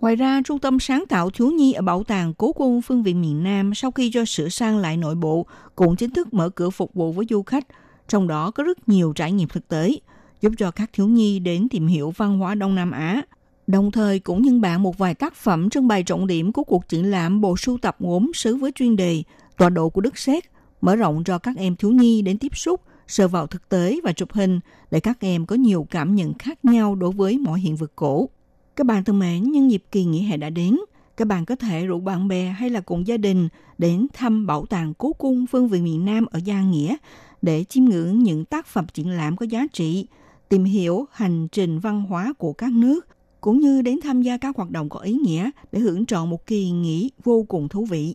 [0.00, 3.20] Ngoài ra, Trung tâm sáng tạo thiếu nhi ở Bảo tàng Cố quân Phương viện
[3.20, 6.70] miền Nam sau khi cho sửa sang lại nội bộ cũng chính thức mở cửa
[6.70, 7.66] phục vụ với du khách,
[8.08, 9.92] trong đó có rất nhiều trải nghiệm thực tế,
[10.40, 13.22] giúp cho các thiếu nhi đến tìm hiểu văn hóa Đông Nam Á.
[13.66, 16.88] Đồng thời cũng nhân bản một vài tác phẩm trưng bày trọng điểm của cuộc
[16.88, 19.22] triển lãm bộ sưu tập gốm sứ với chuyên đề
[19.56, 22.80] Tọa độ của Đức Séc, mở rộng cho các em thiếu nhi đến tiếp xúc
[23.06, 24.60] sờ vào thực tế và chụp hình
[24.90, 28.28] để các em có nhiều cảm nhận khác nhau đối với mọi hiện vật cổ.
[28.76, 30.76] Các bạn thân mến, nhân dịp kỳ nghỉ hè đã đến,
[31.16, 34.66] các bạn có thể rủ bạn bè hay là cùng gia đình đến thăm bảo
[34.66, 36.96] tàng Cố Cung Phương vị miền Nam ở Gia Nghĩa
[37.42, 40.06] để chiêm ngưỡng những tác phẩm triển lãm có giá trị,
[40.48, 43.06] tìm hiểu hành trình văn hóa của các nước,
[43.40, 46.46] cũng như đến tham gia các hoạt động có ý nghĩa để hưởng trọn một
[46.46, 48.14] kỳ nghỉ vô cùng thú vị.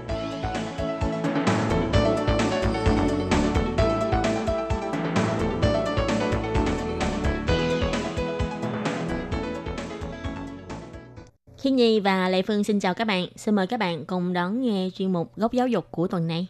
[12.01, 13.27] Và Lệ Phương xin chào các bạn.
[13.35, 16.47] Xin mời các bạn cùng đón nghe chuyên mục Góc Giáo dục của tuần này.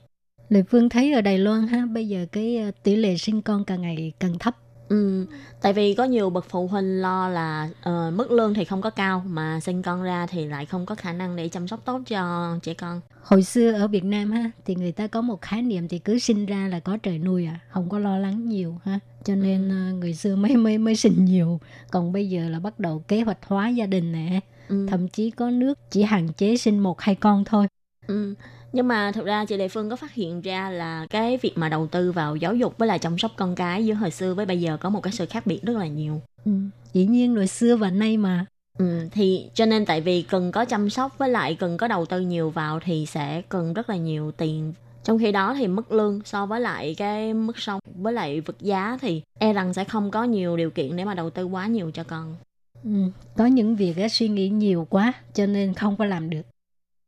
[0.49, 3.65] Lệ Phương thấy ở Đài Loan ha, bây giờ cái ờ, tỷ lệ sinh con
[3.65, 4.57] càng ngày càng thấp.
[4.89, 5.25] Ừ,
[5.61, 8.89] tại vì có nhiều bậc phụ huynh lo là uh, mức lương thì không có
[8.89, 12.01] cao mà sinh con ra thì lại không có khả năng để chăm sóc tốt
[12.07, 13.01] cho trẻ con.
[13.23, 16.19] Hồi xưa ở Việt Nam ha, thì người ta có một khái niệm thì cứ
[16.19, 18.99] sinh ra là có trời nuôi à, không có lo lắng nhiều ha.
[19.23, 21.59] Cho nên uh, người xưa mới mới mới sinh nhiều.
[21.91, 24.39] Còn bây giờ là bắt đầu kế hoạch hóa gia đình nè.
[24.71, 24.86] Ừ.
[24.89, 27.67] Thậm chí có nước chỉ hạn chế sinh một hai con thôi.
[28.07, 28.34] Ừ.
[28.73, 31.69] Nhưng mà thực ra chị Lệ Phương có phát hiện ra là cái việc mà
[31.69, 34.45] đầu tư vào giáo dục với lại chăm sóc con cái giữa hồi xưa với
[34.45, 36.21] bây giờ có một cái sự khác biệt rất là nhiều.
[36.45, 36.51] Ừ.
[36.93, 38.45] Dĩ nhiên rồi xưa và nay mà.
[38.77, 42.05] Ừ, thì cho nên tại vì cần có chăm sóc với lại cần có đầu
[42.05, 44.73] tư nhiều vào thì sẽ cần rất là nhiều tiền.
[45.03, 48.55] Trong khi đó thì mức lương so với lại cái mức sống với lại vật
[48.60, 51.67] giá thì e rằng sẽ không có nhiều điều kiện để mà đầu tư quá
[51.67, 52.36] nhiều cho con.
[52.83, 52.89] Ừ.
[53.37, 56.41] Có những việc á, suy nghĩ nhiều quá cho nên không có làm được.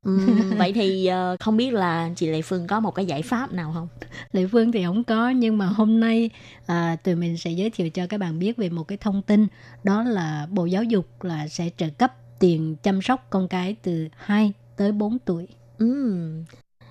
[0.03, 3.53] Ừm, vậy thì ờ, không biết là chị Lệ Phương có một cái giải pháp
[3.53, 3.87] nào không?
[4.31, 6.29] Lệ Phương thì không có nhưng mà hôm nay
[6.65, 9.47] à, tụi mình sẽ giới thiệu cho các bạn biết về một cái thông tin
[9.83, 14.07] đó là Bộ Giáo dục là sẽ trợ cấp tiền chăm sóc con cái từ
[14.17, 15.47] 2 tới 4 tuổi.
[15.77, 16.43] Ừm.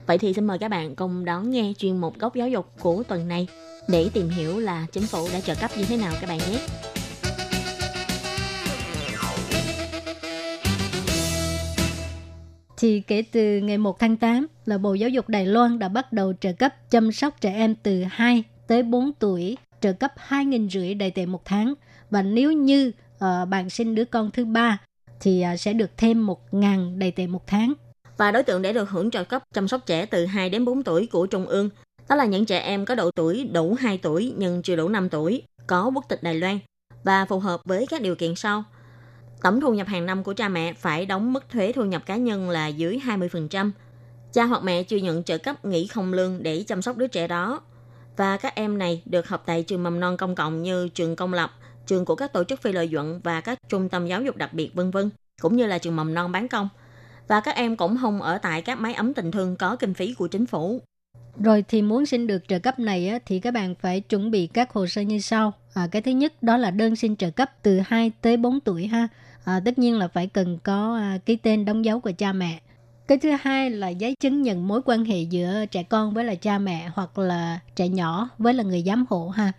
[0.07, 3.03] Vậy thì xin mời các bạn cùng đón nghe chuyên mục góc giáo dục của
[3.03, 3.47] tuần này
[3.89, 6.59] để tìm hiểu là chính phủ đã trợ cấp như thế nào các bạn nhé.
[12.83, 16.13] Thì kể từ ngày 1 tháng 8 là Bộ Giáo dục Đài Loan đã bắt
[16.13, 20.69] đầu trợ cấp chăm sóc trẻ em từ 2 tới 4 tuổi, trợ cấp 2.000
[20.69, 21.75] rưỡi đầy tệ một tháng.
[22.11, 24.79] Và nếu như uh, bạn sinh đứa con thứ ba
[25.21, 27.73] thì uh, sẽ được thêm 1.000 đầy tệ một tháng.
[28.17, 30.83] Và đối tượng để được hưởng trợ cấp chăm sóc trẻ từ 2 đến 4
[30.83, 31.71] tuổi của Trung ương,
[32.09, 35.09] đó là những trẻ em có độ tuổi đủ 2 tuổi nhưng chưa đủ 5
[35.09, 36.59] tuổi, có quốc tịch Đài Loan
[37.05, 38.65] và phù hợp với các điều kiện sau.
[39.43, 42.17] Tổng thu nhập hàng năm của cha mẹ phải đóng mức thuế thu nhập cá
[42.17, 43.71] nhân là dưới 20%.
[44.33, 47.29] Cha hoặc mẹ chưa nhận trợ cấp nghỉ không lương để chăm sóc đứa trẻ
[47.29, 47.61] đó.
[48.17, 51.35] Và các em này được học tại trường mầm non công cộng như trường công
[51.35, 51.53] lập,
[51.87, 54.55] trường của các tổ chức phi lợi nhuận và các trung tâm giáo dục đặc
[54.55, 56.69] biệt vân vân, cũng như là trường mầm non bán công.
[57.29, 60.15] Và các em cũng không ở tại các máy ấm tình thương có kinh phí
[60.15, 60.81] của chính phủ.
[61.39, 64.47] Rồi thì muốn xin được trợ cấp này á, thì các bạn phải chuẩn bị
[64.47, 65.53] các hồ sơ như sau.
[65.75, 68.87] À, cái thứ nhất đó là đơn xin trợ cấp từ 2 tới 4 tuổi
[68.87, 69.09] ha.
[69.45, 72.61] À, tất nhiên là phải cần có à, ký tên đóng dấu của cha mẹ.
[73.09, 76.35] Cái thứ hai là giấy chứng nhận mối quan hệ giữa trẻ con với là
[76.35, 79.53] cha mẹ hoặc là trẻ nhỏ với là người giám hộ ha.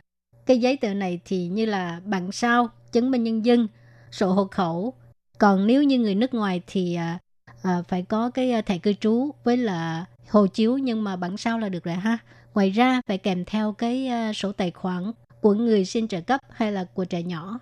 [0.45, 3.67] Cái giấy tờ này thì như là bằng sao, chứng minh nhân dân,
[4.11, 4.93] sổ hộ khẩu.
[5.37, 7.19] Còn nếu như người nước ngoài thì à,
[7.63, 11.37] à, phải có cái à, thẻ cư trú với là hộ chiếu nhưng mà bản
[11.37, 12.17] sao là được rồi ha.
[12.53, 16.41] Ngoài ra phải kèm theo cái à, sổ tài khoản của người xin trợ cấp
[16.49, 17.59] hay là của trẻ nhỏ.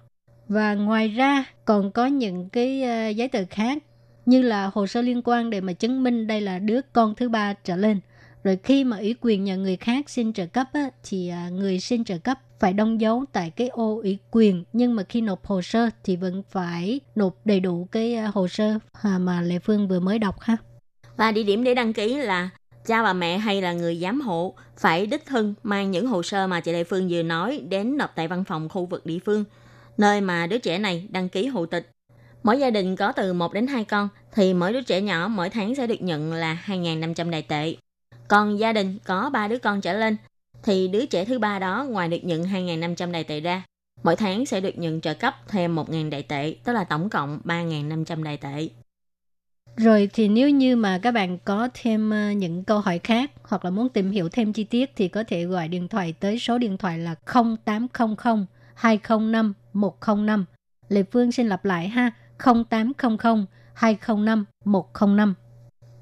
[0.52, 3.78] Và ngoài ra còn có những cái ờ, giấy tờ khác
[4.26, 7.30] như là hồ sơ liên quan để mà chứng minh đây là đứa con thứ
[7.30, 8.00] ba trở lên.
[8.44, 11.80] Rồi khi mà ủy quyền nhờ người khác xin trợ cấp á, thì à, người
[11.80, 15.46] xin trợ cấp phải đóng dấu tại cái ô ủy quyền nhưng mà khi nộp
[15.46, 19.60] hồ sơ thì vẫn phải nộp đầy đủ cái ờ, hồ sơ à, mà Lệ
[19.60, 20.58] Phương vừa mới đọc ha.
[21.18, 22.50] Và địa điểm để đăng ký là
[22.86, 26.48] cha và mẹ hay là người giám hộ phải đích thân mang những hồ sơ
[26.48, 29.44] mà chị Lệ Phương vừa nói đến nộp tại văn phòng khu vực địa phương
[30.02, 31.92] nơi mà đứa trẻ này đăng ký hộ tịch.
[32.44, 35.50] Mỗi gia đình có từ 1 đến 2 con thì mỗi đứa trẻ nhỏ mỗi
[35.50, 37.76] tháng sẽ được nhận là 2.500 đại tệ.
[38.28, 40.18] Còn gia đình có 3 đứa con trở lên
[40.64, 43.64] thì đứa trẻ thứ ba đó ngoài được nhận 2.500 đại tệ ra,
[44.04, 47.42] mỗi tháng sẽ được nhận trợ cấp thêm 1.000 đại tệ, tức là tổng cộng
[47.44, 48.70] 3.500 đại tệ.
[49.78, 53.66] Rồi thì nếu như mà các bạn có thêm ờ, những câu hỏi khác hoặc
[53.66, 56.58] là muốn tìm hiểu thêm chi tiết thì có thể gọi điện thoại tới số
[56.58, 57.16] điện thoại là
[57.66, 60.46] 0800 205 105.
[60.90, 62.12] Lê Phương xin lặp lại ha,
[62.70, 65.34] 0800 205 105.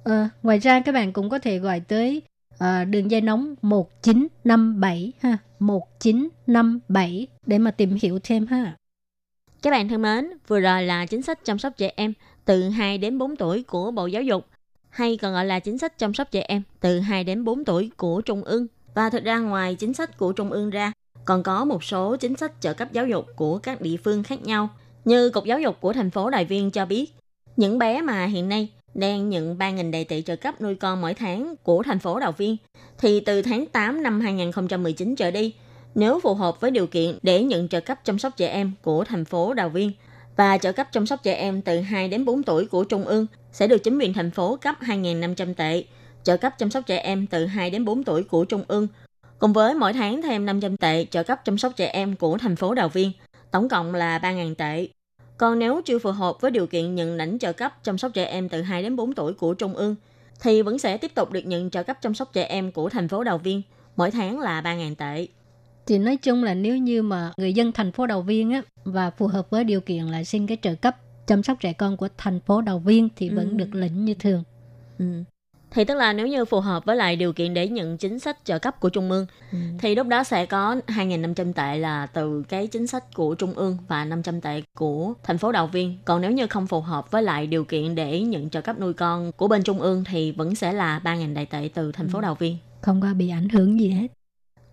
[0.04, 2.22] À, ngoài ra các bạn cũng có thể gọi tới
[2.60, 8.76] à, đường dây nóng 1957 ha, 1957 để mà tìm hiểu thêm ha.
[9.62, 12.14] Các bạn thân mến, vừa rồi là chính sách chăm sóc trẻ em
[12.46, 14.46] từ 2 đến 4 tuổi của Bộ Giáo dục
[14.90, 17.92] hay còn gọi là chính sách chăm sóc trẻ em từ 2 đến 4 tuổi
[17.98, 18.68] của Trung ương.
[18.94, 20.92] Và thực ra ngoài chính sách của Trung ương ra,
[21.30, 24.44] còn có một số chính sách trợ cấp giáo dục của các địa phương khác
[24.44, 24.70] nhau
[25.06, 27.14] Như Cục Giáo dục của thành phố Đài Viên cho biết,
[27.58, 31.14] những bé mà hiện nay đang nhận 3.000 đại tệ trợ cấp nuôi con mỗi
[31.14, 32.58] tháng của thành phố Đào Viên,
[32.98, 35.54] thì từ tháng 8 năm 2019 trở đi,
[35.96, 39.04] nếu phù hợp với điều kiện để nhận trợ cấp chăm sóc trẻ em của
[39.04, 39.92] thành phố Đào Viên
[40.36, 43.26] và trợ cấp chăm sóc trẻ em từ 2 đến 4 tuổi của Trung ương
[43.52, 45.84] sẽ được chính quyền thành phố cấp 2.500 tệ,
[46.24, 48.88] trợ cấp chăm sóc trẻ em từ 2 đến 4 tuổi của Trung ương,
[49.40, 52.56] cùng với mỗi tháng thêm 500 tệ trợ cấp chăm sóc trẻ em của thành
[52.56, 53.12] phố Đào Viên,
[53.52, 54.88] tổng cộng là 3.000 tệ.
[55.38, 58.26] Còn nếu chưa phù hợp với điều kiện nhận lãnh trợ cấp chăm sóc trẻ
[58.26, 59.96] em từ 2 đến 4 tuổi của Trung ương,
[60.42, 63.08] thì vẫn sẽ tiếp tục được nhận trợ cấp chăm sóc trẻ em của thành
[63.08, 63.62] phố Đào Viên,
[63.96, 65.28] mỗi tháng là 3.000 tệ.
[65.88, 69.10] Thì nói chung là nếu như mà người dân thành phố Đào Viên á và
[69.10, 70.96] phù hợp với điều kiện là xin cái trợ cấp
[71.28, 73.56] chăm sóc trẻ con của thành phố Đào Viên thì vẫn Ừ.
[73.56, 74.44] được lĩnh như thường.
[75.00, 75.06] Ừ.
[75.72, 78.38] Thì tức là nếu như phù hợp với lại điều kiện để nhận chính sách
[78.44, 79.26] trợ cấp của Trung ương,
[79.80, 83.78] thì lúc đó sẽ có 2.500 tệ là từ cái chính sách của Trung ương
[83.88, 85.98] và 500 tệ của thành phố Đào Viên.
[86.06, 88.94] Còn nếu như không phù hợp với lại điều kiện để nhận trợ cấp nuôi
[88.94, 92.22] con của bên Trung ương thì vẫn sẽ là 3.000 đại tệ từ thành phố
[92.22, 92.58] Đào Viên.
[92.82, 94.08] Không có bị ảnh hưởng gì hết.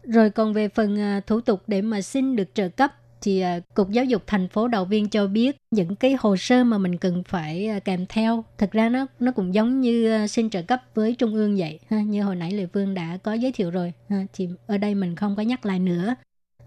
[0.03, 3.61] Rồi còn về phần à, thủ tục để mà xin được trợ cấp thì à,
[3.75, 6.97] Cục Giáo dục thành phố đầu Viên cho biết những cái hồ sơ mà mình
[6.99, 10.63] cần phải à, kèm theo, thực ra nó nó cũng giống như à, xin trợ
[10.63, 13.71] cấp với trung ương vậy, ha, như hồi nãy Lê Phương đã có giới thiệu
[13.71, 16.15] rồi, ha, thì ở đây mình không có nhắc lại nữa.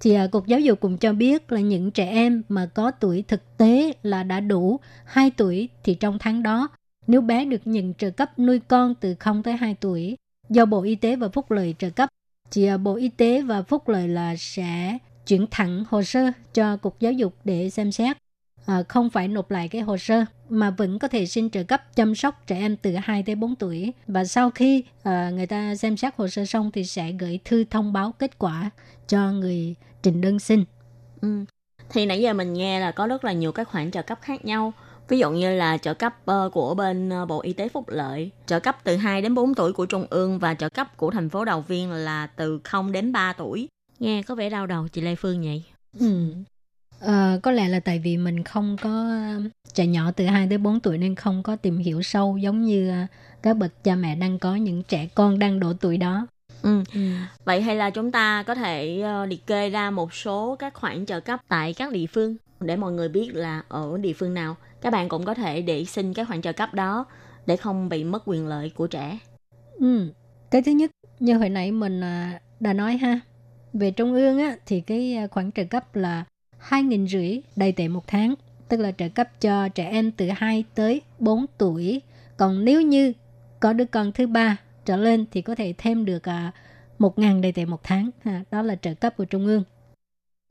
[0.02, 3.58] Thì Cục Giáo dục cũng cho biết là những trẻ em mà có tuổi thực
[3.58, 6.70] tế là đã đủ 2 tuổi thì trong tháng đó,
[7.08, 10.18] nếu bé được nhận trợ cấp nuôi con từ 0 tới 2 tuổi
[10.50, 12.10] do Bộ Y tế và Phúc lợi trợ cấp,
[12.52, 14.98] thì Bộ Y tế và Phúc lợi là sẽ
[15.30, 18.18] chuyển thẳng hồ sơ cho Cục Giáo dục để xem xét.
[18.66, 21.96] À, không phải nộp lại cái hồ sơ mà vẫn có thể xin trợ cấp
[21.96, 25.76] chăm sóc trẻ em từ 2 tới 4 tuổi và sau khi à, người ta
[25.76, 28.70] xem xét hồ sơ xong thì sẽ gửi thư thông báo kết quả
[29.08, 30.64] cho người trình đơn xin.
[31.22, 31.46] Ừ.
[31.90, 34.46] Thì nãy giờ mình nghe là có rất là nhiều các khoản trợ cấp khác
[34.46, 34.74] nhau.
[35.08, 38.60] Ví dụ như là trợ cấp ờ, của bên Bộ Y tế Phúc lợi, trợ
[38.60, 41.46] cấp từ 2 đến 4 tuổi của Trung ương và trợ cấp của thành phố
[41.46, 43.68] đầu Viên là từ 0 đến 3 tuổi.
[44.00, 45.64] Nghe có vẻ đau đầu chị Lê Phương nhỉ?
[46.00, 46.34] Ừ.
[47.00, 49.10] Ờ, có lẽ là tại vì mình không có
[49.74, 53.04] trẻ nhỏ từ 2 tới 4 tuổi nên không có tìm hiểu sâu giống như
[53.04, 53.10] uh,
[53.42, 56.28] các bậc cha mẹ đang có những trẻ con đang độ tuổi đó.
[56.62, 56.84] Ừ.
[56.94, 57.00] Ừ.
[57.46, 61.06] Vậy hay là chúng ta có thể ờ, liệt kê ra một số các khoản
[61.06, 64.56] trợ cấp tại các địa phương để mọi người biết là ở địa phương nào
[64.82, 67.06] các bạn cũng có thể để xin cái khoản trợ cấp đó
[67.46, 69.20] để không bị mất quyền lợi của trẻ.
[69.80, 70.08] Ừ.
[70.52, 73.20] Cái thứ nhất như hồi nãy mình à, đã nói ha
[73.74, 76.24] về trung ương á thì cái à, khoản trợ cấp là
[76.58, 78.36] hai nghìn rưỡi đầy tệ một tháng
[78.68, 82.02] tức là trợ cấp cho trẻ em từ 2 tới 4 tuổi
[82.38, 83.14] còn nếu như
[83.60, 86.52] có đứa con thứ ba trở lên thì có thể thêm được à,
[87.00, 88.44] một ngàn đầy tệ một tháng ha.
[88.52, 89.64] đó là trợ cấp của trung ương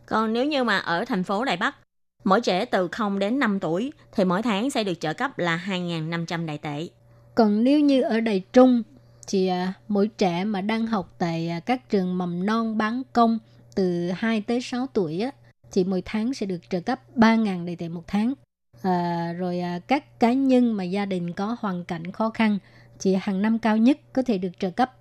[0.07, 1.77] Còn nếu như mà ở thành phố Đài Bắc,
[2.25, 5.65] mỗi trẻ từ 0 đến 5 tuổi thì mỗi tháng sẽ được trợ cấp là
[5.67, 6.89] 2.500 đại tệ.
[7.35, 8.83] Còn nếu như ở Đài Trung
[9.29, 13.39] thì à, mỗi trẻ mà đang học tại à, các trường mầm non bán công
[13.75, 15.31] từ 2 tới 6 tuổi á,
[15.73, 18.35] thì mỗi tháng sẽ được trợ cấp 3.000 đầy tệ một tháng.
[18.83, 22.59] À, rồi à, các cá nhân mà gia đình có hoàn cảnh khó khăn
[23.01, 24.93] thì hàng năm cao nhất có thể được trợ cấp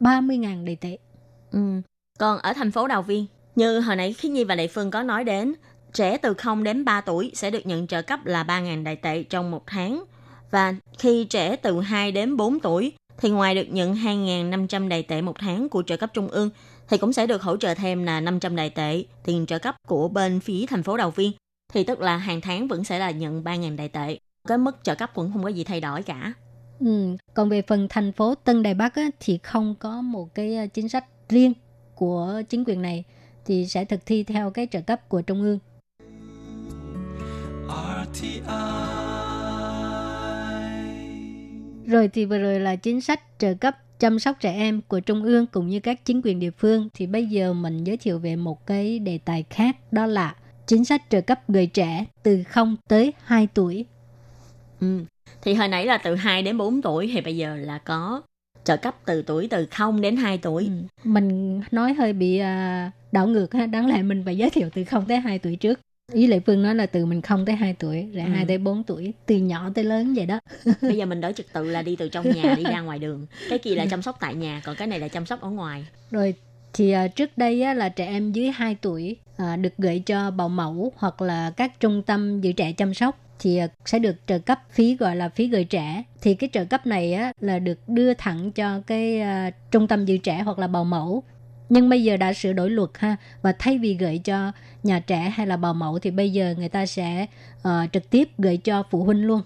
[0.00, 0.98] 30.000 đầy tệ.
[1.50, 1.80] Ừ.
[2.18, 5.02] Còn ở thành phố Đào Viên, như hồi nãy Khí Nhi và Lệ Phương có
[5.02, 5.54] nói đến,
[5.92, 9.22] trẻ từ 0 đến 3 tuổi sẽ được nhận trợ cấp là 3.000 đại tệ
[9.22, 10.04] trong một tháng.
[10.50, 15.22] Và khi trẻ từ 2 đến 4 tuổi thì ngoài được nhận 2.500 đại tệ
[15.22, 16.50] một tháng của trợ cấp trung ương
[16.88, 20.08] thì cũng sẽ được hỗ trợ thêm là 500 đại tệ tiền trợ cấp của
[20.08, 21.32] bên phía thành phố Đào Viên.
[21.72, 24.18] Thì tức là hàng tháng vẫn sẽ là nhận 3.000 đại tệ.
[24.48, 26.32] Cái mức trợ cấp cũng không có gì thay đổi cả.
[26.80, 27.16] Ừ.
[27.34, 30.66] Còn về phần thành phố Tân Đài Bắc á, thì không có một cái à,
[30.66, 31.52] chính sách riêng
[31.94, 33.04] của chính quyền này
[33.44, 35.58] thì sẽ thực thi theo cái trợ cấp của trung ương.
[41.90, 45.22] Rồi thì vừa rồi là chính sách trợ cấp chăm sóc trẻ em của Trung
[45.22, 46.88] ương cũng như các chính quyền địa phương.
[46.94, 50.34] Thì bây giờ mình giới thiệu về một cái đề tài khác đó là
[50.66, 53.84] chính sách trợ cấp người trẻ từ 0 tới 2 tuổi.
[54.80, 55.04] Ừ.
[55.42, 58.22] Thì hồi nãy là từ 2 đến 4 tuổi thì bây giờ là có
[58.64, 60.64] trợ cấp từ tuổi từ 0 đến 2 tuổi.
[60.64, 60.70] Ừ.
[61.04, 64.84] Mình nói hơi bị à, đảo ngược ha, đáng lẽ mình phải giới thiệu từ
[64.84, 65.80] 0 tới 2 tuổi trước.
[66.12, 68.30] Ý Lệ Phương nói là từ mình 0 tới 2 tuổi, rồi Ừ.
[68.30, 70.40] 2 tới 4 tuổi, từ nhỏ tới lớn vậy đó.
[70.82, 73.26] Bây giờ mình đổi trật tự là đi từ trong nhà đi ra ngoài đường.
[73.48, 75.86] Cái kia là chăm sóc tại nhà, còn cái này là chăm sóc ở ngoài.
[76.10, 76.34] Rồi
[76.72, 80.30] thì à, trước đây á, là trẻ em dưới 2 tuổi à, được gửi cho
[80.30, 84.16] bảo mẫu hoặc là các trung tâm giữ trẻ chăm sóc thì à, sẽ được
[84.26, 86.02] trợ cấp phí gọi là phí gửi trẻ.
[86.22, 90.04] Thì cái trợ cấp này á, là được đưa thẳng cho cái à, trung tâm
[90.04, 91.22] giữ trẻ hoặc là bảo mẫu.
[91.70, 94.52] Nhưng bây giờ đã sửa đổi luật ha và thay vì gửi cho
[94.82, 97.26] nhà trẻ hay là bảo mẫu thì bây giờ người ta sẽ
[97.58, 99.42] uh, trực tiếp gửi cho phụ huynh luôn.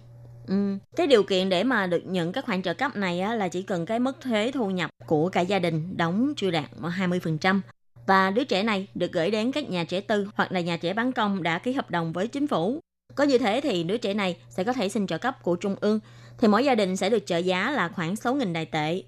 [0.47, 0.79] Ừ.
[0.97, 3.62] Cái điều kiện để mà được nhận các khoản trợ cấp này á, là chỉ
[3.62, 7.61] cần cái mức thuế thu nhập của cả gia đình đóng chưa đạt 20%
[8.07, 10.93] và đứa trẻ này được gửi đến các nhà trẻ tư hoặc là nhà trẻ
[10.93, 12.81] bán công đã ký hợp đồng với chính phủ.
[13.14, 15.77] Có như thế thì đứa trẻ này sẽ có thể xin trợ cấp của trung
[15.81, 16.01] ương
[16.39, 19.03] thì mỗi gia đình sẽ được trợ giá là khoảng 6.000 đài tệ.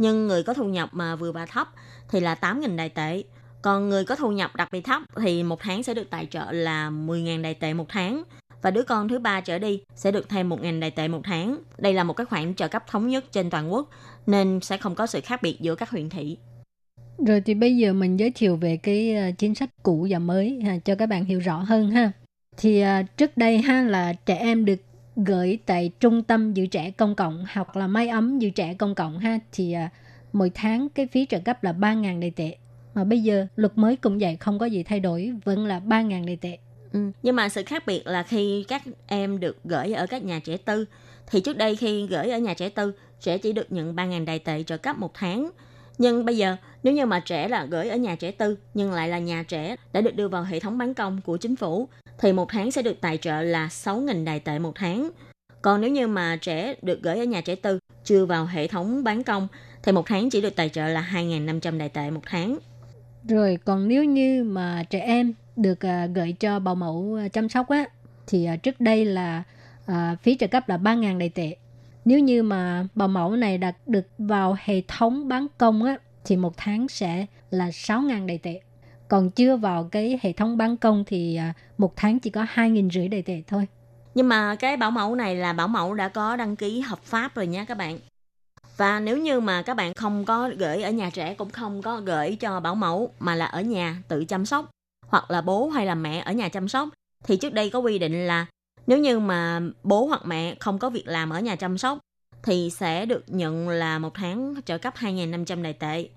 [0.00, 1.68] Nhưng người có thu nhập mà vừa và thấp
[2.08, 3.22] thì là 8.000 đài tệ.
[3.62, 6.52] Còn người có thu nhập đặc biệt thấp thì một tháng sẽ được tài trợ
[6.52, 8.22] là 10.000 đài tệ một tháng.
[8.62, 11.58] Và đứa con thứ ba trở đi sẽ được thêm 1.000 đài tệ một tháng.
[11.78, 13.88] Đây là một cái khoản trợ cấp thống nhất trên toàn quốc
[14.26, 16.38] nên sẽ không có sự khác biệt giữa các huyện thị.
[17.26, 20.60] Rồi thì bây giờ mình giới thiệu về cái ờ, chính sách cũ và mới
[20.64, 22.12] ha, cho các bạn hiểu rõ hơn ha.
[22.56, 24.80] Thì ờ, trước đây ha là trẻ em được
[25.24, 28.94] gửi tại trung tâm giữ trẻ công cộng hoặc là máy ấm giữ trẻ công
[28.94, 29.90] cộng ha thì à,
[30.32, 32.56] mỗi tháng cái phí trợ cấp là 3.000 đại tệ.
[32.94, 36.26] Mà bây giờ luật mới cũng vậy không có gì thay đổi vẫn là 3.000
[36.26, 36.58] đại tệ.
[36.92, 37.00] Ừ.
[37.22, 40.56] Nhưng mà sự khác biệt là khi các em được gửi ở các nhà trẻ
[40.56, 40.84] tư
[41.26, 44.38] thì trước đây khi gửi ở nhà trẻ tư trẻ chỉ được nhận 3.000 đại
[44.38, 45.50] tệ trợ cấp một tháng.
[45.98, 49.08] Nhưng bây giờ nếu như mà trẻ là gửi ở nhà trẻ tư nhưng lại
[49.08, 51.88] là nhà trẻ đã được đưa vào hệ thống bán công của chính phủ
[52.20, 55.10] thì một tháng sẽ được tài trợ là 6.000 đài tệ một tháng.
[55.62, 59.04] Còn nếu như mà trẻ được gửi ở nhà trẻ tư chưa vào hệ thống
[59.04, 59.48] bán công
[59.82, 62.58] thì một tháng chỉ được tài trợ là 2.500 đài tệ một tháng.
[63.28, 67.48] Rồi còn nếu như mà trẻ em được uh, gửi cho bảo mẫu à, chăm
[67.48, 67.84] sóc á
[68.26, 69.42] thì uh, trước đây là
[69.90, 71.56] uh, phí trợ cấp là 3.000 đài tệ.
[72.04, 76.36] Nếu như mà bảo mẫu này đặt được vào hệ thống bán công á thì
[76.36, 78.60] một tháng sẽ là 6.000 đài tệ.
[79.10, 82.90] Còn chưa vào cái hệ thống bán công thì à, một tháng chỉ có 2.000
[82.90, 83.66] rưỡi đầy tệ thôi.
[84.14, 87.34] Nhưng mà cái bảo mẫu này là bảo mẫu đã có đăng ký hợp pháp
[87.34, 87.98] rồi nha các bạn.
[88.76, 92.00] Và nếu như mà các bạn không có gửi ở nhà trẻ cũng không có
[92.00, 94.70] gửi cho bảo mẫu mà là ở nhà tự chăm sóc,
[95.06, 96.88] hoặc là bố hay là mẹ ở nhà chăm sóc,
[97.24, 98.46] thì trước đây có quy định là
[98.86, 101.98] nếu như mà bố hoặc mẹ không có việc làm ở nhà chăm sóc
[102.42, 106.08] thì sẽ được nhận là một tháng trợ cấp 2.500 đài tệ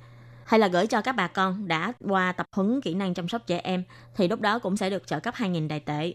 [0.46, 3.42] hay là gửi cho các bà con đã qua tập huấn kỹ năng chăm sóc
[3.48, 3.84] trẻ em
[4.16, 6.14] thì lúc đó cũng sẽ được trợ cấp 2.000 đài tệ.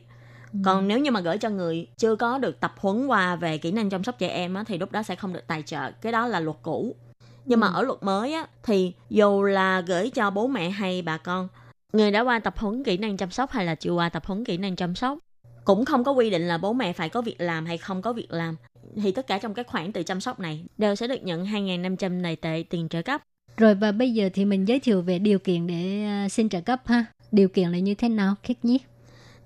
[0.53, 0.59] Ừ.
[0.65, 3.73] Còn nếu như mà gửi cho người chưa có được tập huấn qua về kỹ
[3.73, 5.91] năng chăm sóc trẻ em á, thì lúc đó sẽ không được tài trợ.
[5.91, 6.97] Cái đó là luật cũ.
[7.45, 7.65] Nhưng ừ.
[7.65, 11.49] mà ở luật mới á, thì dù là gửi cho bố mẹ hay bà con,
[11.93, 14.45] người đã qua tập huấn kỹ năng chăm sóc hay là chưa qua tập huấn
[14.45, 15.19] kỹ năng chăm sóc,
[15.65, 18.13] cũng không có quy định là bố mẹ phải có việc làm hay không có
[18.13, 18.57] việc làm.
[18.97, 22.23] Thì tất cả trong cái khoản từ chăm sóc này đều sẽ được nhận 2.500
[22.23, 23.23] đài tệ tiền trợ cấp.
[23.59, 26.61] Rồi và bây giờ thì mình giới thiệu về điều kiện để uh, xin trợ
[26.61, 27.05] cấp ha.
[27.33, 28.79] Điều kiện là như thế nào, Khiết Nhi?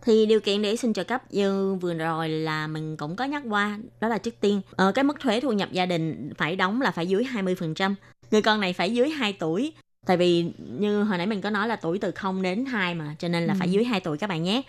[0.04, 3.42] Thì điều kiện để xin trợ cấp như vừa rồi là mình cũng có nhắc
[3.48, 6.80] qua, đó là trước tiên, ờ, cái mức thuế thu nhập gia đình phải đóng
[6.80, 7.94] là phải dưới 20%.
[8.30, 9.72] Người con này phải dưới 2 tuổi.
[10.06, 13.16] Tại vì như hồi nãy mình có nói là tuổi từ 0 đến 2 mà,
[13.18, 13.56] cho nên là ừ.
[13.58, 14.62] phải dưới 2 tuổi các bạn nhé.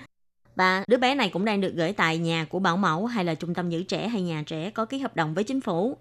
[0.56, 3.36] Và đứa bé này cũng đang được gửi tại nhà của bảo mẫu hay là
[3.36, 5.98] trung tâm giữ trẻ hay nhà trẻ có ký hợp đồng với chính phủ.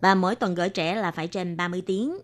[0.00, 2.18] Và mỗi tuần gửi trẻ là phải trên 30 tiếng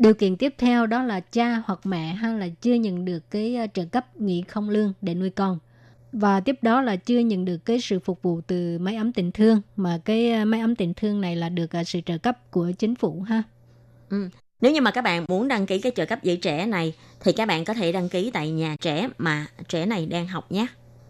[0.00, 3.56] Điều kiện tiếp theo đó là cha hoặc mẹ hay là chưa nhận được cái
[3.56, 5.58] ờ, trợ cấp nghỉ không lương để nuôi con.
[6.12, 9.32] Và tiếp đó là chưa nhận được cái sự phục vụ từ máy ấm tình
[9.32, 12.50] thương mà cái ờ, máy ấm tình thương này là được ờ, sự trợ cấp
[12.50, 13.42] của chính phủ ha.
[14.10, 14.28] Ừ.
[14.60, 17.32] Nếu như mà các bạn muốn đăng ký cái trợ cấp giữ trẻ này thì
[17.32, 20.66] các bạn có thể đăng ký tại nhà trẻ mà trẻ này đang học nhé.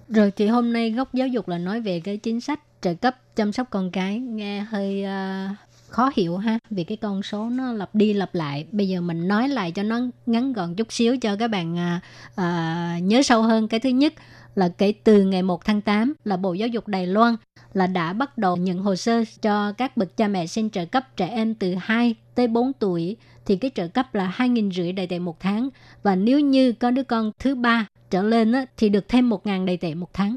[0.08, 3.16] Rồi thì hôm nay góc giáo dục là nói về cái chính sách trợ cấp
[3.36, 5.56] chăm sóc con cái nghe hơi uh,
[5.90, 6.58] khó hiểu ha.
[6.70, 8.66] Vì cái con số nó lặp đi lặp lại.
[8.72, 12.00] Bây giờ mình nói lại cho nó ngắn gọn chút xíu cho các bạn à,
[12.34, 13.68] à, nhớ sâu hơn.
[13.68, 14.14] Cái thứ nhất
[14.54, 17.36] là kể từ ngày 1 tháng 8 là Bộ Giáo dục Đài Loan
[17.72, 21.16] là đã bắt đầu nhận hồ sơ cho các bậc cha mẹ xin trợ cấp
[21.16, 23.16] trẻ em từ 2 tới 4 tuổi.
[23.46, 25.68] Thì cái trợ cấp là 2.000 rưỡi đầy tệ một tháng.
[26.02, 29.66] Và nếu như có đứa con thứ ba trở lên á, thì được thêm 1.000
[29.66, 30.36] đầy tệ một tháng.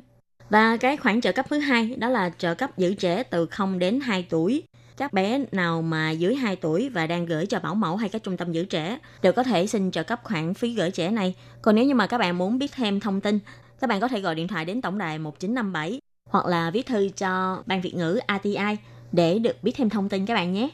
[0.49, 3.79] Và cái khoản trợ cấp thứ hai đó là trợ cấp giữ trẻ từ 0
[3.79, 4.63] đến 2 tuổi
[4.97, 8.23] các bé nào mà dưới 2 tuổi và đang gửi cho bảo mẫu hay các
[8.23, 11.35] trung tâm giữ trẻ đều có thể xin trợ cấp khoản phí gửi trẻ này.
[11.61, 13.39] Còn nếu như mà các bạn muốn biết thêm thông tin,
[13.81, 17.09] các bạn có thể gọi điện thoại đến tổng đài 1957 hoặc là viết thư
[17.17, 18.77] cho Ban Việt ngữ ATI
[19.11, 20.69] để được biết thêm thông tin các bạn nhé.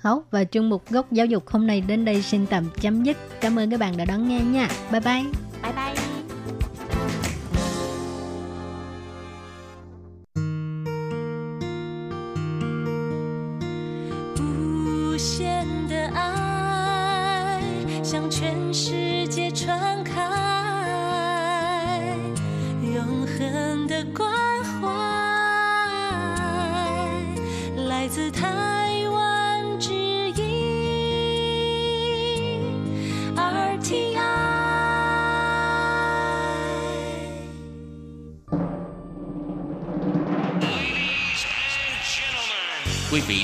[0.00, 3.16] Hấu và chương mục gốc giáo dục hôm nay đến đây xin tạm chấm dứt.
[3.40, 4.68] Cảm ơn các bạn đã đón nghe nha.
[4.92, 5.22] Bye bye.
[5.62, 6.03] Bye bye.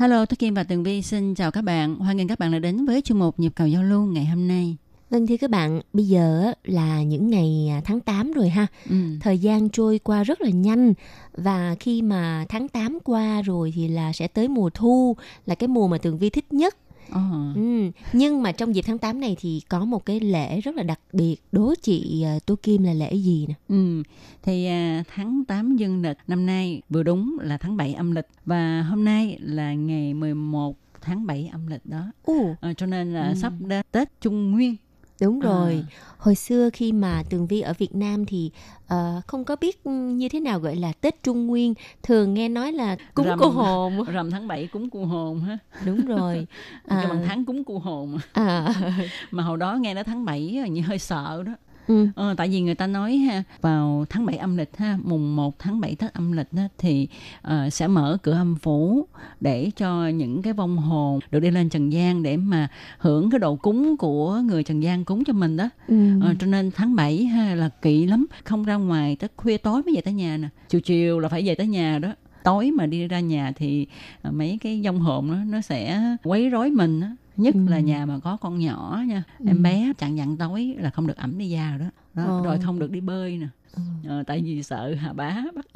[0.00, 1.96] Hello, Tố Kim và Tường Vi xin chào các bạn.
[1.96, 4.48] Hoan nghênh các bạn đã đến với chuyên mục Nhịp cầu giao lưu ngày hôm
[4.48, 4.76] nay.
[5.10, 8.66] Vâng thưa các bạn, bây giờ là những ngày à, tháng 8 rồi ha.
[8.90, 8.96] Ừ.
[9.20, 10.94] Thời gian trôi qua rất là nhanh
[11.32, 15.68] và khi mà tháng 8 qua rồi thì là sẽ tới mùa thu là cái
[15.68, 16.76] mùa mà Tường Vi thích nhất.
[17.12, 17.52] Ờ.
[17.54, 17.90] Ừ.
[18.12, 21.00] Nhưng mà trong dịp tháng 8 này thì có một cái lễ rất là đặc
[21.12, 21.36] biệt.
[21.52, 23.54] Đố chị à, Tô Kim là lễ gì nè?
[23.68, 24.02] Ừ,
[24.42, 28.26] thì à, tháng 8 dương lịch năm nay vừa đúng là tháng 7 âm lịch
[28.46, 32.12] và hôm nay là ngày 11 tháng 7 âm lịch đó.
[32.24, 33.34] Ồ, Ờ, cho nên là Ừ.
[33.34, 34.76] sắp đến Tết Trung Nguyên.
[35.20, 35.84] Đúng rồi.
[35.90, 35.96] À.
[36.18, 38.50] Hồi xưa khi mà Tường Vi ở Việt Nam thì
[38.88, 41.74] ờ, không có biết như thế nào gọi là Tết Trung Nguyên.
[42.02, 43.38] Thường nghe nói là cúng Rằm.
[43.38, 44.04] cô hồn.
[44.12, 45.58] Rằm tháng 7 cúng cu hồn ha.
[45.86, 46.46] Đúng rồi.
[46.88, 48.18] Cái bằng À, tháng cúng cu hồn.
[48.32, 48.74] à,
[49.30, 51.52] Mà hồi đó nghe nói tháng 7 á, như hơi sợ đó.
[51.90, 52.06] Ừ.
[52.14, 55.58] Ờ, tại vì người ta nói ha vào tháng 7 âm lịch ha mùng 1
[55.58, 57.08] tháng 7 Tết âm lịch đó, thì
[57.42, 59.06] ờ, sẽ mở cửa âm phủ
[59.40, 62.68] để cho những cái vong hồn được đi lên trần gian để mà
[62.98, 66.20] hưởng cái độ cúng của người trần gian cúng cho mình đó Ừ.
[66.22, 69.82] Ờ, cho nên tháng 7 ha là kỵ lắm không ra ngoài tới khuya tối
[69.82, 72.08] mới về tới nhà nè chiều chiều là phải về tới nhà đó
[72.44, 73.86] tối mà đi ra nhà thì
[74.22, 77.60] ờ, mấy cái vong hồn đó nó sẽ quấy rối mình á nhất Ừ.
[77.68, 79.44] là nhà mà có con nhỏ nha Ừ.
[79.48, 82.42] em bé chặn dặn tối là không được ẩm đi vào đó, đó Ờ.
[82.44, 83.82] rồi không được đi bơi nè Ừ.
[84.08, 85.66] Ờ, tại vì sợ hà bá bắt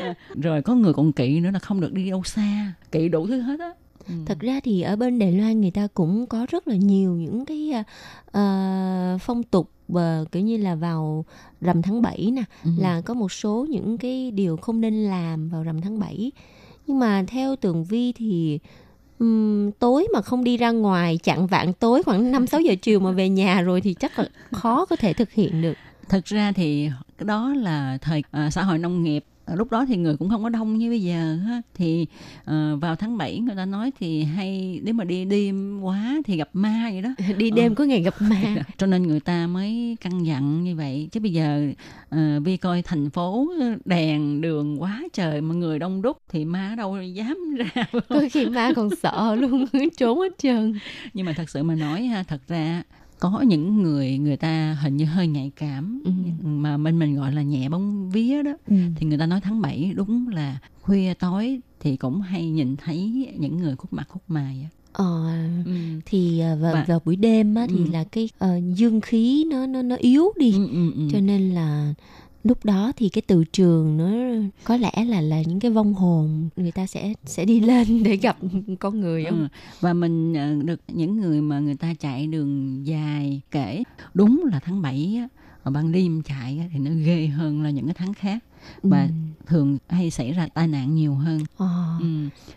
[0.00, 3.26] Ờ, rồi có người còn kỵ nữa là không được đi đâu xa kỵ đủ
[3.26, 3.70] thứ hết á
[4.08, 4.14] Ừ.
[4.26, 7.44] Thật ra thì ở bên Đài Loan người ta cũng có rất là nhiều những
[7.44, 7.72] cái
[8.32, 11.24] ờ, phong tục ờ, kiểu như là vào
[11.60, 12.70] rằm tháng 7 nè Ừ.
[12.78, 16.32] là có một số những cái điều không nên làm vào rằm tháng 7.
[16.86, 18.58] Nhưng mà theo Tường Vi thì
[19.18, 23.00] um, tối mà không đi ra ngoài chặn vạn tối khoảng 5 6 giờ chiều
[23.00, 25.74] mà về nhà rồi thì chắc là khó có thể thực hiện được.
[26.08, 30.16] thực ra thì đó là thời uh, xã hội nông nghiệp lúc đó thì người
[30.16, 32.06] cũng không có đông như bây giờ ha thì
[32.44, 36.36] ờ, vào tháng 7 người ta nói thì hay nếu mà đi đêm quá thì
[36.36, 38.54] gặp ma vậy đó Đi đêm có ngày gặp ma.
[38.78, 41.68] cho nên người ta mới căn dặn như vậy chứ bây giờ
[42.08, 43.48] ờ, vi coi thành phố
[43.84, 48.46] đèn đường quá trời mà người đông đúc thì ma đâu dám ra Đôi khi
[48.46, 49.64] ma còn sợ luôn,
[49.96, 50.74] trốn hết trơn.
[51.14, 52.82] nhưng mà thật sự mà nói ha thật ra
[53.20, 56.10] có những người người ta hình như hơi nhạy cảm Ừ.
[56.48, 58.52] mà bên mình gọi là nhẹ bóng vía đó
[58.96, 63.28] thì người ta nói tháng 7 đúng là khuya tối thì cũng hay nhìn thấy
[63.38, 64.68] những người khúc mặt khúc mày á.
[64.92, 65.28] Ờ,
[65.64, 65.72] Ừ.
[66.06, 67.86] thì ờ, vào, Và- vào buổi đêm á, thì Ừ.
[67.92, 71.08] là cái ờ, dương khí nó nó nó yếu đi Ừ, ừ, ừ.
[71.12, 71.94] cho nên là
[72.44, 74.10] lúc đó thì cái từ trường nó
[74.64, 78.16] có lẽ là là những cái vong hồn người ta sẽ sẽ đi lên để
[78.16, 78.36] gặp
[78.80, 79.48] con người không Ừ.
[79.80, 83.82] và mình ờ, được những người mà người ta chạy đường dài kể
[84.14, 85.28] đúng là tháng 7 á,
[85.62, 88.44] ở ban đêm chạy thì nó ghê hơn là những cái tháng khác
[88.82, 89.08] và Ừ.
[89.46, 91.96] thường hay xảy ra tai nạn nhiều hơn Ờ.
[92.00, 92.06] Ừ.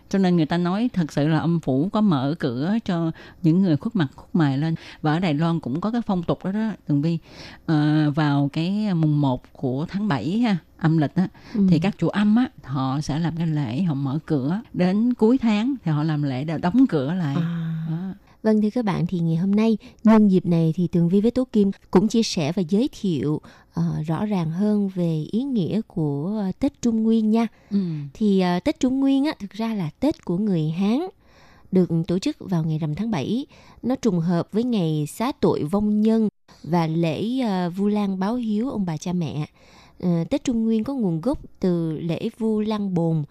[0.09, 3.11] Cho nên người ta nói thật sự là âm phủ có mở cửa cho
[3.43, 6.23] những người khuất mặt khuất mày lên và ở Đài Loan cũng có cái phong
[6.23, 7.17] tục đó đó Tường Vi
[7.65, 11.67] Ờ, vào cái mùng 1 của tháng 7 ha âm lịch á Ừ.
[11.69, 15.37] thì các chùa âm á họ sẽ làm cái lễ họ mở cửa đến cuối
[15.37, 17.87] tháng thì họ làm lễ đóng cửa lại À.
[17.89, 18.13] Đó.
[18.43, 21.31] Vâng thưa các bạn thì ngày hôm nay nhân dịp này thì Tường Vi với
[21.31, 23.41] Tố Kim cũng chia sẻ và giới thiệu
[23.73, 27.47] ờ, rõ ràng hơn về ý nghĩa của Tết Trung Nguyên nha.
[27.71, 27.79] Ừ.
[28.13, 30.99] Thì ờ, Tết Trung Nguyên á thực ra là Tết của người Hán
[31.71, 33.45] được tổ chức vào ngày rằm tháng 7.
[33.83, 36.29] Nó trùng hợp với ngày xá tội vong nhân
[36.63, 39.45] và lễ ờ, Vu Lan báo hiếu ông bà cha mẹ.
[39.99, 43.23] Ờ, Tết Trung Nguyên có nguồn gốc từ lễ Vu Lan Bồn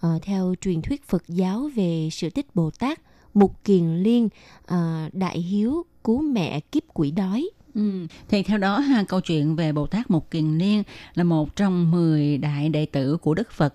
[0.00, 3.00] ờ, theo truyền thuyết Phật giáo về sự tích Bồ Tát
[3.34, 4.28] Mục Kiền Liên
[4.66, 7.50] ờ, đại hiếu cứu mẹ kiếp quỷ đói.
[7.74, 8.06] Ừ.
[8.28, 10.82] Thì theo đó ha, câu chuyện về Bồ Tát Mục Kiền Liên
[11.14, 13.72] là một trong 10 đại đệ tử của Đức Phật.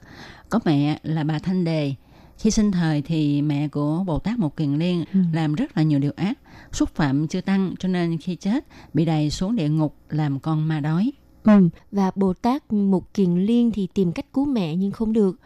[0.49, 1.93] Có mẹ là bà Thanh Đề.
[2.37, 5.19] Khi sinh thời thì mẹ của Bồ Tát Mục Kiền Liên Ừ.
[5.33, 6.39] làm rất là nhiều điều ác,
[6.71, 10.67] xúc phạm chư tăng cho nên khi chết bị đầy xuống địa ngục làm con
[10.67, 11.11] ma đói.
[11.43, 11.69] Ừ.
[11.91, 15.39] Và Bồ Tát Mục Kiền Liên thì tìm cách cứu mẹ nhưng không được.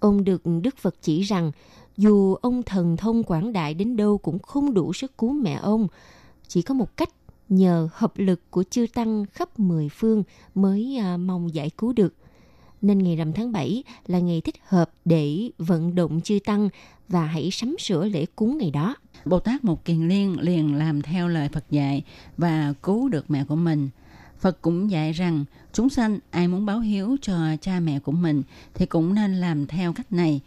[0.00, 1.52] Ông được Đức Phật chỉ rằng
[1.96, 5.88] dù ông thần thông quảng đại đến đâu cũng không đủ sức cứu mẹ ông.
[6.48, 7.10] Chỉ có một cách
[7.48, 10.22] nhờ hợp lực của chư tăng khắp mười phương
[10.54, 12.14] mới à, mong giải cứu được.
[12.82, 16.68] Nên ngày rằm tháng 7 là ngày thích hợp để vận động chư tăng
[17.08, 18.96] và hãy sắm sửa lễ cúng ngày đó.
[19.24, 22.02] Bồ Tát Một Kiền Liên liền làm theo lời Phật dạy
[22.36, 23.88] và cứu được mẹ của mình.
[24.40, 28.42] Phật cũng dạy rằng chúng sanh ai muốn báo hiếu cho cha mẹ của mình
[28.74, 30.40] thì cũng nên làm theo cách này,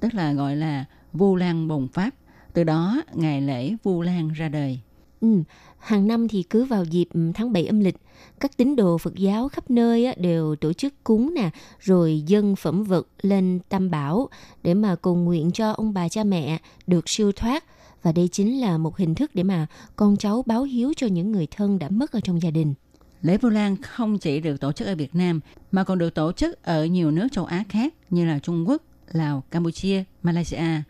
[0.00, 2.10] tức là gọi là Vu Lan Bồn Pháp.
[2.52, 4.80] Từ đó ngày lễ Vu Lan ra đời.
[5.20, 5.42] Ừ,
[5.78, 7.96] hàng năm thì cứ vào dịp tháng 7 âm lịch,
[8.40, 12.56] các tín đồ Phật giáo khắp nơi á, đều tổ chức cúng nè, rồi dâng
[12.56, 14.28] phẩm vật lên Tam Bảo
[14.62, 17.64] để mà cầu nguyện cho ông bà cha mẹ được siêu thoát.
[18.02, 21.32] Và đây chính là một hình thức để mà con cháu báo hiếu cho những
[21.32, 22.74] người thân đã mất ở trong gia đình.
[23.22, 25.40] Lễ Vu Lan không chỉ được tổ chức ở Việt Nam
[25.72, 28.82] mà còn được tổ chức ở nhiều nước châu Á khác như là Trung Quốc,
[29.12, 30.82] Lào, Campuchia, Malaysia.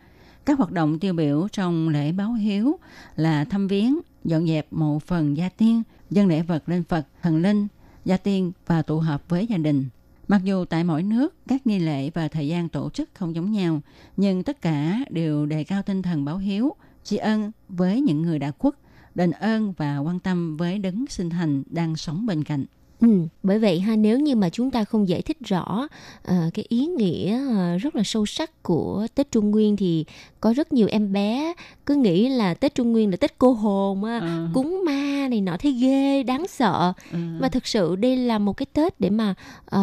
[0.45, 2.79] Các hoạt động tiêu biểu trong lễ báo hiếu
[3.15, 7.41] là thăm viếng, dọn dẹp mộ phần gia tiên, dân lễ vật lên Phật, thần
[7.41, 7.67] linh,
[8.05, 9.85] gia tiên và tụ họp với gia đình.
[10.27, 13.51] Mặc dù tại mỗi nước, các nghi lễ và thời gian tổ chức không giống
[13.51, 13.81] nhau,
[14.17, 18.39] nhưng tất cả đều đề cao tinh thần báo hiếu, tri ân với những người
[18.39, 18.73] đã khuất,
[19.15, 22.65] đền ơn và quan tâm với đấng sinh thành đang sống bên cạnh.
[23.01, 23.07] Ừ,
[23.43, 25.87] bởi vậy ha nếu như mà chúng ta không giải thích rõ
[26.31, 30.05] uh, cái ý nghĩa uh, rất là sâu sắc của Tết Trung Nguyên thì
[30.39, 31.53] có rất nhiều em bé
[31.85, 34.47] cứ nghĩ là Tết Trung Nguyên là Tết cô hồn á, Ừ.
[34.53, 37.17] cúng ma này nọ thấy ghê đáng sợ Ừ.
[37.39, 39.33] mà thực sự đây là một cái Tết để mà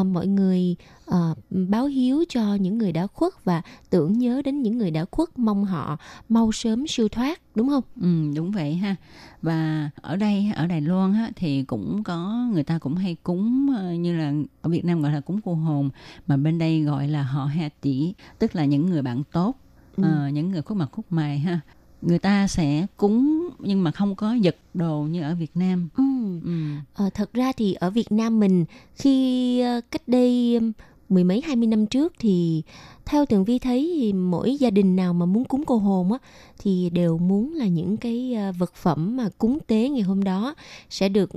[0.01, 0.76] uh, mọi người
[1.11, 5.05] uh, báo hiếu cho những người đã khuất và tưởng nhớ đến những người đã
[5.11, 5.96] khuất mong họ
[6.28, 7.82] mau sớm siêu thoát đúng không?
[8.01, 8.96] Ừ, đúng vậy ha.
[9.42, 13.70] Và ở đây ở Đài Loan á, thì cũng có người ta cũng hay cúng
[14.03, 14.32] như là
[14.62, 15.90] ở Việt Nam gọi là cúng cô hồn
[16.26, 19.57] mà bên đây gọi là họ ha tỷ tức là những người bạn tốt
[19.96, 20.05] Ừ.
[20.05, 21.61] ờ, những người khuất mặt khuất mày ha
[22.03, 26.03] người ta sẽ cúng nhưng mà không có giật đồ như ở Việt Nam Ừ.
[26.44, 26.51] ừ.
[26.94, 28.64] Ờ, thật ra thì ở Việt Nam mình
[28.96, 30.61] khi ờ, cách đây
[31.09, 32.62] mười mấy hai mươi năm trước thì
[33.07, 36.18] theo tường vi thấy thì mỗi gia đình nào mà muốn cúng cô hồn á
[36.59, 40.55] thì đều muốn là những cái ờ, vật phẩm mà cúng tế ngày hôm đó
[40.90, 41.30] sẽ được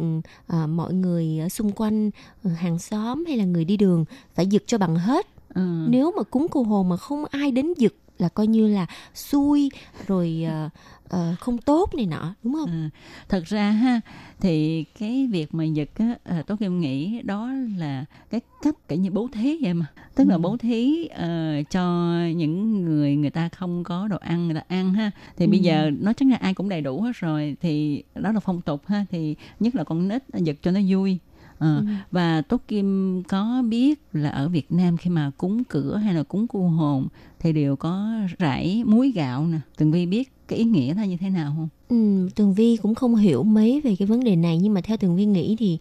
[0.48, 2.10] ờ, mọi người ở xung quanh
[2.56, 4.06] hàng xóm hay là người đi đường
[4.36, 5.86] phải giật cho bằng hết Ừ.
[5.90, 9.70] nếu mà cúng cô hồn mà không ai đến giật là coi như là xui
[10.08, 10.70] rồi ờ,
[11.10, 12.70] ờ, không tốt này nọ đúng không?
[12.72, 12.90] Ừ.
[13.30, 14.02] thật ra ha
[14.40, 19.00] thì cái việc mà giật á à, tôi kim nghĩ đó là cái cách kiểu
[19.00, 20.40] như bố thí vậy mà tức là Ừ.
[20.40, 24.94] bố thí ờ, cho những người người ta không có đồ ăn người ta ăn
[24.94, 25.64] ha thì bây Ừ.
[25.64, 28.82] giờ nói chắc là ai cũng đầy đủ hết rồi thì đó là phong tục
[28.88, 31.18] ha thì nhất là con nít giật cho nó vui
[31.62, 31.86] Ờ, Ừ.
[32.12, 36.24] và Tốt Kim có biết là ở Việt Nam khi mà cúng cửa hay là
[36.24, 37.08] cúng cu hồn
[37.40, 39.60] thì đều có rải muối gạo nè.
[39.78, 41.68] Tường Vi biết cái ý nghĩa nó như thế nào không?
[41.90, 44.98] Ừ, Tường Vi cũng không hiểu mấy về cái vấn đề này nhưng mà theo
[44.98, 45.78] Tường Vi nghĩ thì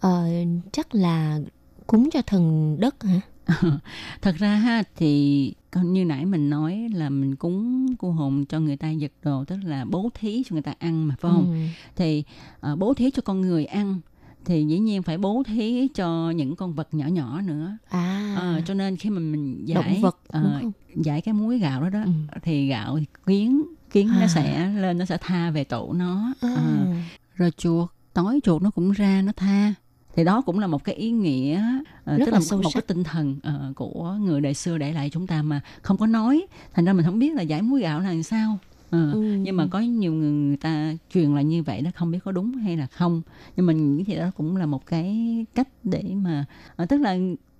[0.00, 0.26] ờ,
[0.72, 1.40] chắc là
[1.86, 3.20] cúng cho thần đất hả?
[4.22, 5.52] Thật ra ha thì
[5.82, 9.56] như nãy mình nói là mình cúng cu hồn cho người ta giật đồ tức
[9.64, 11.46] là bố thí cho người ta ăn mà phải không?
[11.52, 11.56] Ừ.
[11.96, 12.24] Thì
[12.60, 14.00] ờ, bố thí cho con người ăn
[14.44, 17.76] thì dĩ nhiên phải bố thí cho những con vật nhỏ nhỏ nữa.
[17.88, 20.72] À, Ờ, cho nên khi mà mình giải động vật không?
[20.96, 22.10] giải cái muối gạo đó đó Ừ.
[22.42, 24.18] thì gạo kiến kiến À.
[24.20, 26.48] nó sẽ lên nó sẽ tha về tổ nó À.
[26.56, 26.86] Ờ,
[27.34, 29.74] rồi chuột tối chuột nó cũng ra nó tha
[30.16, 31.62] thì đó cũng là một cái ý nghĩa
[32.04, 32.80] ờ, Rất tức là là sâu một sắc.
[32.80, 36.06] cái tinh thần ờ, của người đời xưa để lại chúng ta mà không có
[36.06, 38.58] nói thành ra mình không biết là giải muối gạo là làm sao
[38.92, 39.20] Ờ, Ừ.
[39.42, 42.32] nhưng mà có nhiều người người ta truyền lại như vậy đó không biết có
[42.32, 43.22] đúng hay là không
[43.56, 45.16] nhưng mình nghĩ thì đó cũng là một cái
[45.54, 46.44] cách để mà
[46.76, 47.16] ờ, tức là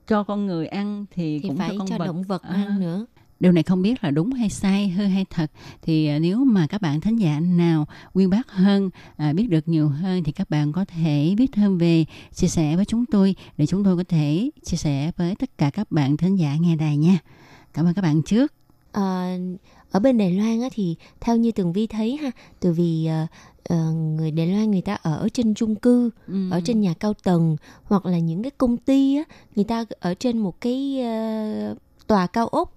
[0.07, 2.55] cho con người ăn thì, thì cũng phải cho con cho vật động vật À.
[2.55, 3.07] ăn nữa.
[3.41, 5.51] Điều này không biết là đúng hay sai, hư hay thật.
[5.83, 9.69] Thì à, nếu mà các bạn thính giả nào quyên bác hơn, à, biết được
[9.69, 12.05] nhiều hơn thì các bạn có thể biết thêm về,
[12.35, 15.71] chia sẻ với chúng tôi để chúng tôi có thể chia sẻ với tất cả
[15.71, 17.19] các bạn thính giả nghe đài nha.
[17.75, 18.53] Cảm ơn các bạn trước.
[18.93, 19.29] Ờ,
[19.93, 22.31] ở bên Đài Loan á, thì theo như Tường Vi thấy ha,
[22.61, 23.27] từ vì ờ,
[23.65, 26.51] ờ, người Đài Loan người ta ở trên chung cư, Ừ.
[26.51, 29.23] ở trên nhà cao tầng hoặc là những cái công ty á,
[29.57, 31.75] người ta ở trên một cái ờ,
[32.07, 32.75] tòa cao ốc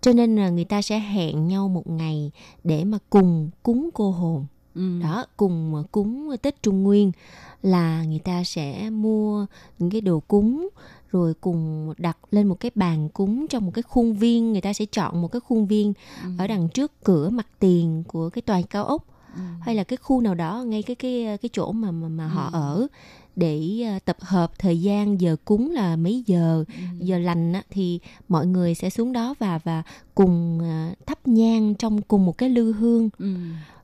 [0.00, 2.30] cho nên là người ta sẽ hẹn nhau một ngày
[2.64, 5.00] để mà cùng cúng cô hồn Ừ.
[5.02, 7.12] đó cùng cúng tết trung nguyên
[7.62, 9.46] là người ta sẽ mua
[9.78, 10.68] những cái đồ cúng
[11.12, 14.72] rồi cùng đặt lên một cái bàn cúng trong một cái khuôn viên người ta
[14.72, 15.92] sẽ chọn một cái khuôn viên
[16.24, 16.30] Ừ.
[16.38, 19.06] ở đằng trước cửa mặt tiền của cái tòa cao ốc
[19.36, 19.40] Ừ.
[19.60, 22.44] hay là cái khu nào đó ngay cái cái cái chỗ mà mà, mà họ
[22.52, 22.58] Ừ.
[22.58, 22.86] ở
[23.36, 27.04] để ờ, tập hợp thời gian giờ cúng là mấy giờ Ừ.
[27.06, 29.82] giờ lành á, thì mọi người sẽ xuống đó và và
[30.14, 33.34] cùng ờ, thắp nhang trong cùng một cái lư hương Ừ.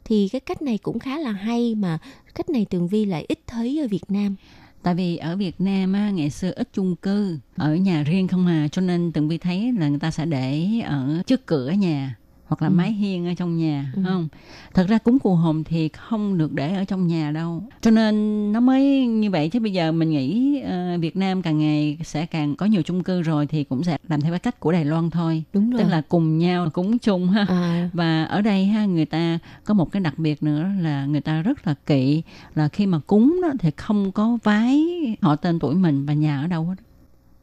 [0.05, 1.99] thì cái cách này cũng khá là hay mà
[2.35, 4.37] cách này tường vi lại ít thấy ở việt nam
[4.83, 8.47] tại vì ở Việt Nam á, ngày xưa ít chung cư ở nhà riêng không
[8.47, 12.15] à cho nên từng vi thấy là người ta sẽ để ở trước cửa nhà
[12.49, 12.73] hoặc là Ừ.
[12.73, 14.03] mái hiên ở trong nhà Ừ.
[14.07, 14.29] không?
[14.75, 17.63] Thật ra cúng cù hồn thì không được để ở trong nhà đâu.
[17.81, 21.59] Cho nên nó mới như vậy chứ bây giờ mình nghĩ ờ, Việt Nam càng
[21.59, 24.61] ngày sẽ càng có nhiều chung cư rồi thì cũng sẽ làm theo cái cách
[24.61, 25.43] của Đài Loan thôi.
[25.53, 25.83] Đúng rồi.
[25.83, 27.47] tức là cùng nhau cúng chung ha.
[27.49, 31.21] À, và ở đây ha người ta có một cái đặc biệt nữa là người
[31.21, 32.23] ta rất là kỵ
[32.55, 34.85] là khi mà cúng đó thì không có vái
[35.23, 36.75] họ tên tuổi mình và nhà ở đâu hết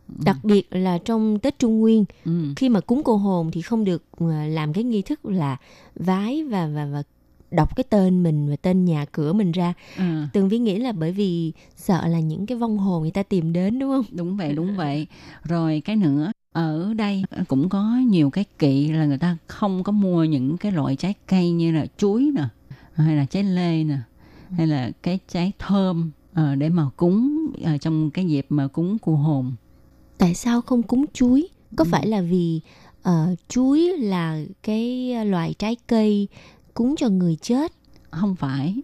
[0.08, 2.32] đặc biệt là trong tết trung nguyên ừ.
[2.56, 5.58] khi mà cúng cô hồn thì không được ờ, làm cái nghi thức là
[5.96, 7.04] vái và và và
[7.52, 9.74] đọc cái tên mình và tên nhà cửa mình ra.
[9.96, 13.24] À, tường vi nghĩ là bởi vì sợ là những cái vong hồn người ta
[13.24, 14.06] tìm đến đúng không?
[14.12, 15.08] Đúng vậy đúng vậy.
[15.44, 19.92] Rồi cái nữa ở đây cũng có nhiều cái kỵ là người ta không có
[19.92, 22.44] mua những cái loại trái cây như là chuối nè
[22.94, 23.98] hay là trái lê nè
[24.58, 28.98] hay là cái trái thơm ờ, để mà cúng ờ, trong cái dịp mà cúng
[28.98, 29.56] cù hồn
[30.18, 31.48] tại sao không cúng chuối?
[31.76, 31.90] Có Ừ.
[31.92, 32.62] phải là vì
[33.04, 36.28] ờ, chuối là cái loài trái cây
[36.74, 37.72] cúng cho người chết?
[38.12, 38.76] Không phải.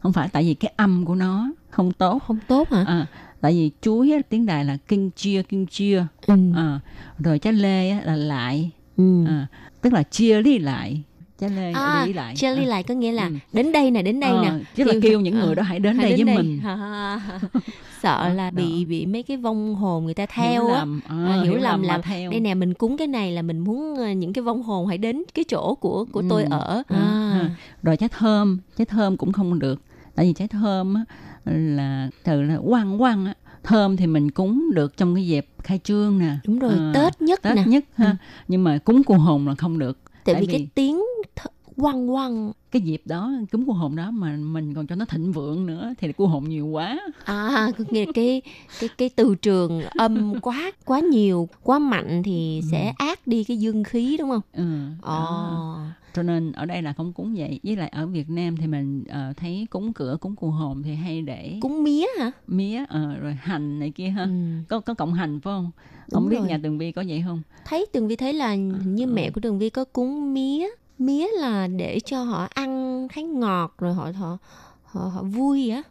[0.00, 2.22] Không phải tại vì cái âm của nó không tốt.
[2.26, 2.84] Không tốt hả?
[2.86, 3.06] À,
[3.40, 6.06] tại vì chuối á, tiếng đài là kinh chia kinh chia.
[6.26, 6.34] Ừ.
[6.56, 6.80] à,
[7.18, 8.70] rồi trái lê á, là lại.
[8.96, 9.24] Ừ.
[9.26, 9.46] à,
[9.82, 11.02] tức là chia đi lại
[11.46, 12.34] lê à, đi lại.
[12.34, 13.32] Jelly à, lại có nghĩa là Ừ.
[13.52, 14.50] đến đây nè đến đây ờ, nè.
[14.76, 16.60] chứ là Kêu- những ờ, người đó hãy đến hãy đây với mình.
[16.64, 17.20] À,
[18.02, 18.56] sợ là Đó.
[18.56, 20.78] bị bị mấy cái vong hồn người ta theo hiểu á.
[20.78, 22.30] lầm, à, À, hiểu hiểu lầm lầm là theo.
[22.30, 24.98] đây nè mình cúng cái này là mình muốn ờ, những cái vong hồn hãy
[24.98, 26.48] đến cái chỗ của của tôi Ừ.
[26.50, 26.82] ở.
[26.88, 27.30] Ừ, à.
[27.32, 27.50] ha.
[27.82, 29.80] rồi trái thơm trái thơm cũng không được.
[30.14, 31.04] Tại vì trái thơm á,
[31.44, 33.34] là từ là quăng quăng á
[33.64, 36.30] thơm thì mình cúng được trong cái dịp khai trương nè.
[36.46, 37.62] Đúng rồi À, tết nhất tết nè.
[37.66, 38.04] nhất ha.
[38.06, 38.10] Ừ.
[38.48, 39.98] nhưng mà cúng cô hồn là không được
[40.28, 40.96] tại, tại vì, vì- cái tiếng
[41.36, 41.46] th-
[41.80, 45.32] quăng quăng cái dịp đó cúng cô hồn đó mà mình còn cho nó thịnh
[45.32, 48.42] vượng nữa thì cô hồn nhiều quá à nghĩa cái
[48.80, 53.56] cái cái từ trường âm quá quá nhiều quá mạnh thì sẽ át đi cái
[53.56, 54.64] dương khí đúng không ừ,
[55.02, 55.12] Ồ.
[55.12, 55.86] đó.
[56.14, 59.04] cho nên ở đây là không cúng vậy với lại ở Việt Nam thì mình
[59.08, 63.16] ờ, thấy cúng cửa cúng cô hồn thì hay để cúng mía hả mía ờ,
[63.20, 64.30] rồi hành này kia ha ừ.
[64.68, 65.70] có có cộng hành phải không
[66.12, 66.48] Đúng không biết rồi.
[66.48, 69.12] nhà tường vi có vậy không thấy tường vi thấy là hình như Ừ.
[69.14, 70.66] mẹ của tường vi có cúng mía
[70.98, 74.38] mía là để cho họ ăn thấy ngọt rồi họ họ
[74.84, 75.82] họ, họ vui á?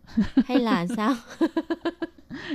[0.45, 1.15] Hay là sao?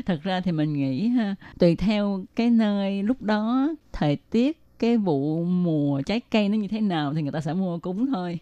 [0.06, 4.96] Thật ra thì mình nghĩ ha tùy theo cái nơi lúc đó thời tiết cái
[4.96, 8.38] vụ mùa trái cây nó như thế nào thì người ta sẽ mua cúng thôi.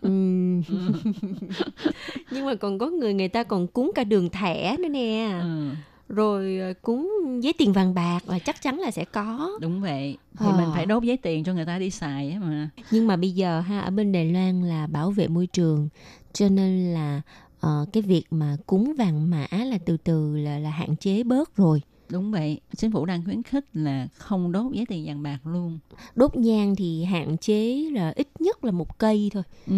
[0.00, 0.62] Ừm.
[2.30, 5.38] nhưng mà còn có người người ta còn cúng cả đường thẻ nữa nè.
[5.42, 5.70] Ừ,
[6.08, 7.10] rồi ờ, cúng
[7.42, 9.50] giấy tiền vàng bạc là chắc chắn là sẽ có.
[9.60, 10.16] Đúng vậy.
[10.38, 10.56] Thì Ờ.
[10.56, 12.70] mình phải đốt giấy tiền cho người ta đi xài mà.
[12.90, 15.88] Nhưng mà bây giờ ha ở bên Đài Loan là bảo vệ môi trường
[16.32, 17.22] cho nên là
[17.60, 21.56] ờ, cái việc mà cúng vàng mã là từ từ là là hạn chế bớt
[21.56, 21.80] rồi.
[22.10, 22.60] Đúng vậy.
[22.76, 25.78] Chính phủ đang khuyến khích là không đốt giấy tiền vàng bạc luôn.
[26.14, 29.42] Đốt nhang thì hạn chế là ít nhất là một cây thôi.
[29.66, 29.74] Ừ.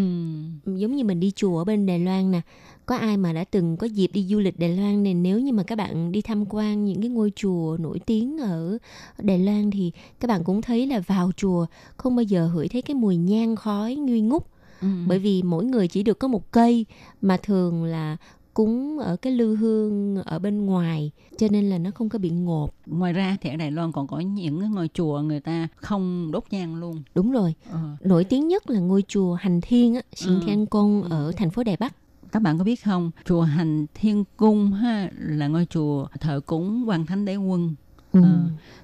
[0.76, 2.40] giống như mình đi chùa ở bên Đài Loan nè
[2.88, 5.52] có ai mà đã từng có dịp đi du lịch Đài Loan này nếu như
[5.52, 8.78] mà các bạn đi tham quan những cái ngôi chùa nổi tiếng ở
[9.18, 11.66] Đài Loan thì các bạn cũng thấy là vào chùa
[11.96, 14.42] không bao giờ hửi thấy cái mùi nhang khói nghi ngút
[14.80, 14.88] Ừ.
[15.06, 16.86] bởi vì mỗi người chỉ được có một cây
[17.20, 18.16] mà thường là
[18.54, 22.30] cúng ở cái lư hương ở bên ngoài cho nên là nó không có bị
[22.30, 25.68] ngột ngoài ra thì ở Đài Loan còn có những cái ngôi chùa người ta
[25.76, 27.78] không đốt nhang luôn đúng rồi ờ.
[28.04, 30.40] nổi tiếng nhất là ngôi chùa Hành Thiên á, Xin Ừ.
[30.46, 31.08] Thiên Công Ừ.
[31.10, 31.94] ở thành phố Đài Bắc
[32.32, 36.84] các bạn có biết không chùa hành thiên cung ha là ngôi chùa thờ cúng
[36.88, 37.74] quan thánh đế quân
[38.12, 38.22] ừ.
[38.22, 38.38] Ờ.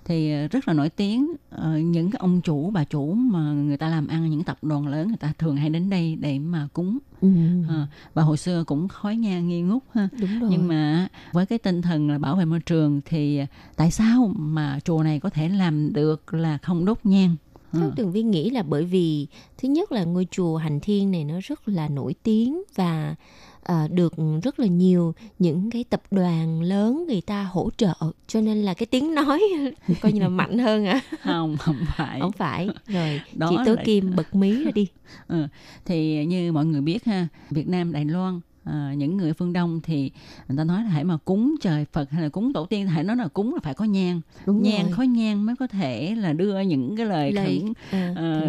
[0.04, 3.76] thì ờ, rất là nổi tiếng Ờ, những cái ông chủ bà chủ mà người
[3.76, 6.68] ta làm ăn những tập đoàn lớn người ta thường hay đến đây để mà
[6.72, 7.28] cúng Ừ.
[7.68, 11.46] Ờ, và hồi xưa cũng khói nhang nghi ngút ha đúng rồi nhưng mà với
[11.46, 13.40] cái tinh thần là bảo vệ môi trường thì
[13.76, 17.36] tại sao mà chùa này có thể làm được là không đốt nhang
[17.74, 17.92] Theo Ờ.
[17.96, 19.26] Tường Vi nghĩ là bởi vì
[19.58, 23.14] thứ nhất là ngôi chùa Hành Thiên này nó rất là nổi tiếng và
[23.62, 27.94] à, được rất là nhiều những cái tập đoàn lớn người ta hỗ trợ
[28.26, 29.42] cho nên là cái tiếng nói
[30.00, 33.74] coi như là mạnh hơn à không không phải không phải rồi Đó chị Tố
[33.74, 34.86] là- Kim bật mí ra đi
[35.28, 35.46] Ừ.
[35.84, 39.80] Thì như mọi người biết ha, Việt Nam, Đài Loan, à, những người phương Đông
[39.82, 40.10] thì
[40.48, 43.04] người ta nói là hãy mà cúng trời Phật hay là cúng tổ tiên, hãy
[43.04, 46.14] nói là cúng là phải có nhang, đúng nhang rồi khói nhang mới có thể
[46.14, 48.40] là đưa những cái lời, Lời, khẩn à, ờ,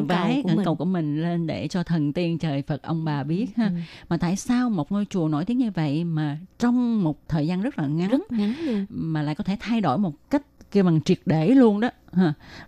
[0.45, 0.66] khẩn mình.
[0.66, 3.66] cầu của mình lên để cho thần tiên trời Phật ông bà biết ha.
[3.66, 3.72] Ừ,
[4.09, 7.61] Mà tại sao một ngôi chùa nổi tiếng như vậy mà trong một thời gian
[7.61, 10.41] rất là ngắn rất ngắn luôn mà lại có thể thay đổi một cách
[10.76, 11.89] kêu bằng triệt để luôn đó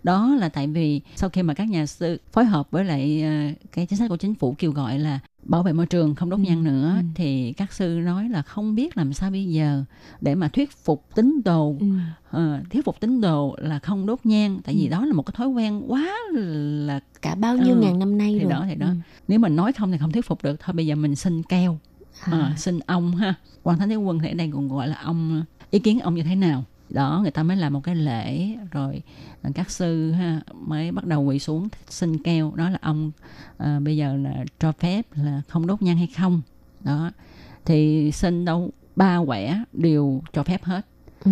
[0.02, 3.64] đó là tại vì sau khi mà các nhà sư phối hợp với lại ờ,
[3.72, 6.40] cái chính sách của chính phủ kêu gọi là bảo vệ môi trường không đốt
[6.40, 7.02] nhang nữa Ừ.
[7.14, 9.84] thì các sư nói là không biết làm sao bây giờ
[10.20, 11.86] để mà thuyết phục tín đồ Ừ.
[12.30, 14.90] ờ, thuyết phục tín đồ là không đốt nhang tại vì Ừ.
[14.90, 18.32] đó là một cái thói quen quá là cả bao nhiêu Ừ, ngàn năm nay
[18.34, 18.86] thì rồi đó, thì đó.
[18.86, 18.92] Ừ.
[19.28, 21.78] nếu mình nói không thì không thuyết phục được thôi bây giờ mình xin keo
[22.24, 22.32] À.
[22.38, 25.42] à, xin ông ha quan thánh đế quân thì ở đây còn gọi là ông
[25.70, 29.02] ý kiến ông như thế nào đó người ta mới làm một cái lễ rồi
[29.54, 33.10] các sư ha mới bắt đầu quỳ xuống xin keo đó là ông
[33.58, 36.42] à, bây giờ là cho phép là không đốt nhang hay không.
[36.84, 37.10] Đó
[37.64, 40.86] thì xin đâu ba quẻ đều cho phép hết.
[41.24, 41.30] Ừ.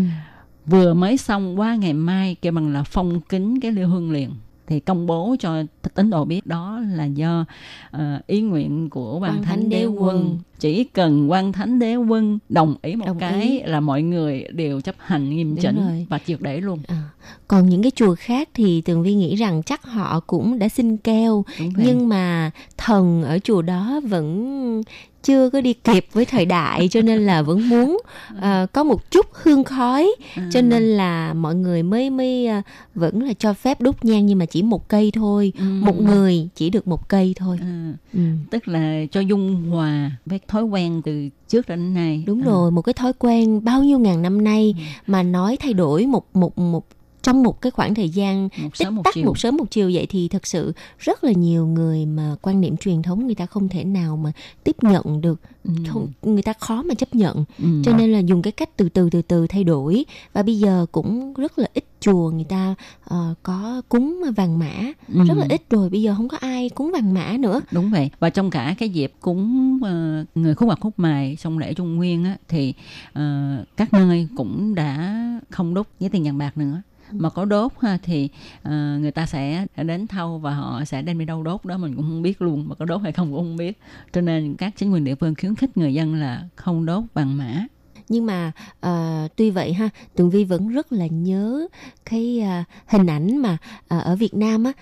[0.67, 4.31] vừa mới xong qua ngày mai kêu bằng là phong kính cái liêu hương liền
[4.67, 5.63] thì công bố cho
[5.95, 7.45] tín đồ biết đó là do
[7.91, 11.97] ờ, ý nguyện của quan Quan thánh Thánh đế quân chỉ cần quan thánh đế
[11.97, 13.63] quân đồng ý một Đồng cái ý.
[13.63, 16.07] là mọi người đều chấp hành nghiêm Đúng chỉnh rồi.
[16.11, 17.03] và triệt để luôn À.
[17.49, 20.97] Còn những cái chùa khác thì Tường Vi nghĩ rằng chắc họ cũng đã xin
[20.97, 21.45] keo
[21.77, 24.83] nhưng mà thần ở chùa đó vẫn
[25.27, 27.99] chưa có đi kịp với thời đại cho nên là vẫn muốn
[28.41, 30.15] ờ, có một chút hương khói.
[30.35, 32.63] À, cho nên là mọi người mới mới ờ,
[32.95, 35.53] vẫn là cho phép đốt nhang nhưng mà chỉ một cây thôi.
[35.59, 37.59] Ừ, một người chỉ được một cây thôi.
[37.61, 38.21] À, ừ.
[38.51, 42.25] tức là cho dung hòa với thói quen từ trước đến nay.
[42.27, 44.83] Đúng À, rồi một cái thói quen bao nhiêu ngàn năm nay Ừ.
[45.07, 46.87] mà nói thay đổi một một một
[47.27, 49.25] trong một cái khoảng thời gian một tích tắc chiều.
[49.25, 52.77] một sớm một chiều vậy thì thật sự rất là nhiều người mà quan niệm
[52.77, 54.33] truyền thống người ta không thể nào mà
[54.65, 57.45] tiếp nhận được Ừ, không người ta khó mà chấp nhận.
[57.59, 57.67] Ừ.
[57.85, 60.05] cho nên là dùng cái cách từ từ từ từ thay đổi.
[60.33, 62.75] Và bây giờ cũng rất là ít chùa người ta
[63.05, 64.73] ờ, có cúng vàng mã.
[65.09, 65.21] Ừ.
[65.29, 67.61] rất là ít rồi bây giờ không có ai cúng vàng mã nữa.
[67.73, 68.11] Đúng vậy.
[68.19, 71.97] Và trong cả cái dịp cúng ờ, người khúc mặt khúc mài trong lễ trung
[71.97, 72.75] nguyên á thì
[73.13, 75.15] ờ, các nơi cũng đã
[75.51, 78.29] không đốt với tiền vàng bạc nữa mà có đốt ha, thì
[78.69, 81.97] uh, người ta sẽ đến thâu và họ sẽ đem đi đâu đốt đó mình
[81.97, 83.79] cũng không biết luôn mà có đốt hay không cũng không biết.
[84.13, 87.37] Cho nên các chính quyền địa phương khuyến khích người dân là không đốt vàng
[87.37, 87.67] mã.
[88.09, 88.53] Nhưng mà
[88.87, 91.67] uh, tuy vậy ha tường vi vẫn rất là nhớ
[92.05, 93.57] cái uh, hình ảnh mà
[93.95, 94.73] uh, ở việt nam á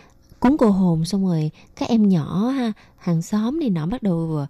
[0.40, 4.46] cúng cô hồn xong rồi các em nhỏ ha hàng xóm này nọ bắt đầu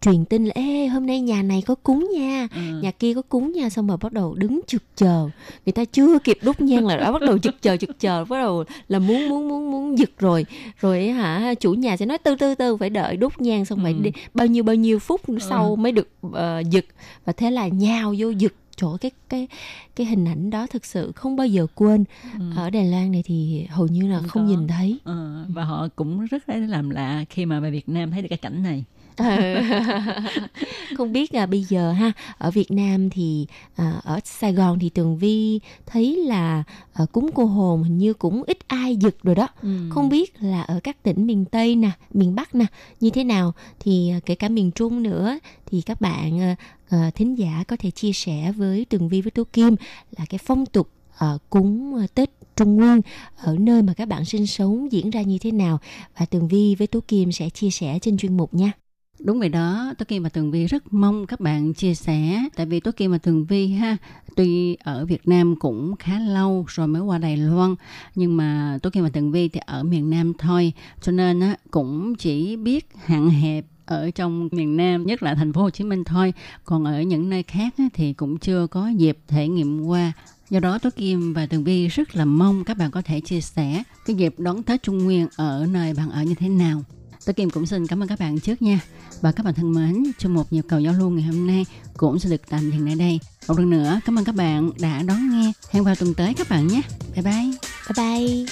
[0.00, 2.48] truyền tin là Ê, hôm nay nhà này có cúng nha.
[2.54, 2.60] Ừ.
[2.82, 5.28] nhà kia có cúng nha xong rồi bắt đầu đứng trực chờ.
[5.66, 8.36] Người ta chưa kịp đốt nhang là đã bắt đầu trực chờ trực chờ bắt
[8.38, 10.46] đầu là muốn muốn muốn muốn giật rồi.
[10.80, 13.92] Rồi hả chủ nhà sẽ nói từ từ từ phải đợi đốt nhang xong phải
[13.92, 13.98] Ừ.
[14.02, 14.10] đi.
[14.34, 16.84] Bao nhiêu bao nhiêu phút sau mới được ờ, giật.
[17.24, 18.52] Và thế là nhào vô giật.
[18.76, 19.48] Chỗ cái cái
[19.96, 22.04] cái hình ảnh đó thực sự không bao giờ quên.
[22.38, 22.40] Ừ.
[22.56, 24.48] ở Đài Loan này thì hầu như là Không không có.
[24.50, 24.98] nhìn thấy.
[25.04, 28.28] Ờ, và họ cũng rất là làm lạ khi mà về Việt Nam thấy được
[28.30, 28.84] cái cảnh này
[30.96, 33.46] không biết là bây giờ ha ở Việt Nam thì
[33.76, 36.62] à, ở Sài Gòn thì Tường Vi thấy là
[36.92, 39.68] à, cúng cô hồn hình như cũng ít ai giật rồi đó Ừ.
[39.90, 42.66] không biết là ở các tỉnh miền Tây nè miền Bắc nè
[43.00, 46.56] như thế nào thì à, kể cả miền Trung nữa thì các bạn
[46.88, 49.76] à, thính giả có thể chia sẻ với Tường Vi với Tố Kim
[50.18, 50.88] là cái phong tục
[51.18, 53.00] à, cúng Tết Trung Nguyên
[53.36, 55.78] ở nơi mà các bạn sinh sống diễn ra như thế nào
[56.18, 58.72] và Tường Vi với Tố Kim sẽ chia sẻ trên chuyên mục nha.
[59.18, 62.42] Đúng vậy đó, Tố Kim và Tường Vi rất mong các bạn chia sẻ.
[62.56, 63.96] Tại vì Tố Kim và Tường Vi ha,
[64.36, 67.74] tuy ở Việt Nam cũng khá lâu rồi mới qua Đài Loan,
[68.14, 71.56] nhưng mà Tố Kim và Tường Vi thì ở miền Nam thôi, cho nên á
[71.70, 75.84] cũng chỉ biết hạn hẹp ở trong miền Nam, nhất là thành phố Hồ Chí
[75.84, 76.32] Minh thôi.
[76.64, 80.12] Còn ở những nơi khác á, thì cũng chưa có dịp thể nghiệm qua.
[80.50, 83.40] Do đó Tố Kim và Tường Vi rất là mong các bạn có thể chia
[83.40, 86.82] sẻ cái dịp đón Tết Trung Nguyên ở nơi bạn ở như thế nào.
[87.26, 88.80] Tố Kim cũng xin cảm ơn các bạn trước nha.
[89.20, 91.66] Và các bạn thân mến, trong một nhịp cầu giao lưu ngày hôm nay
[91.96, 93.20] cũng sẽ được tạm dừng tại đây.
[93.48, 95.52] Một lần nữa, cảm ơn các bạn đã đón nghe.
[95.70, 96.82] Hẹn vào tuần tới các bạn nhé.
[97.14, 97.50] Bye bye.
[97.96, 98.46] Bye bye.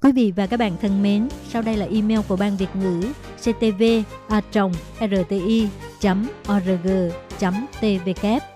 [0.00, 3.12] Quý vị và các bạn thân mến, sau đây là email của Ban Việt ngữ
[3.40, 3.82] ctv
[4.28, 4.40] a
[5.00, 5.68] rti
[6.52, 6.88] org
[7.80, 8.55] tvk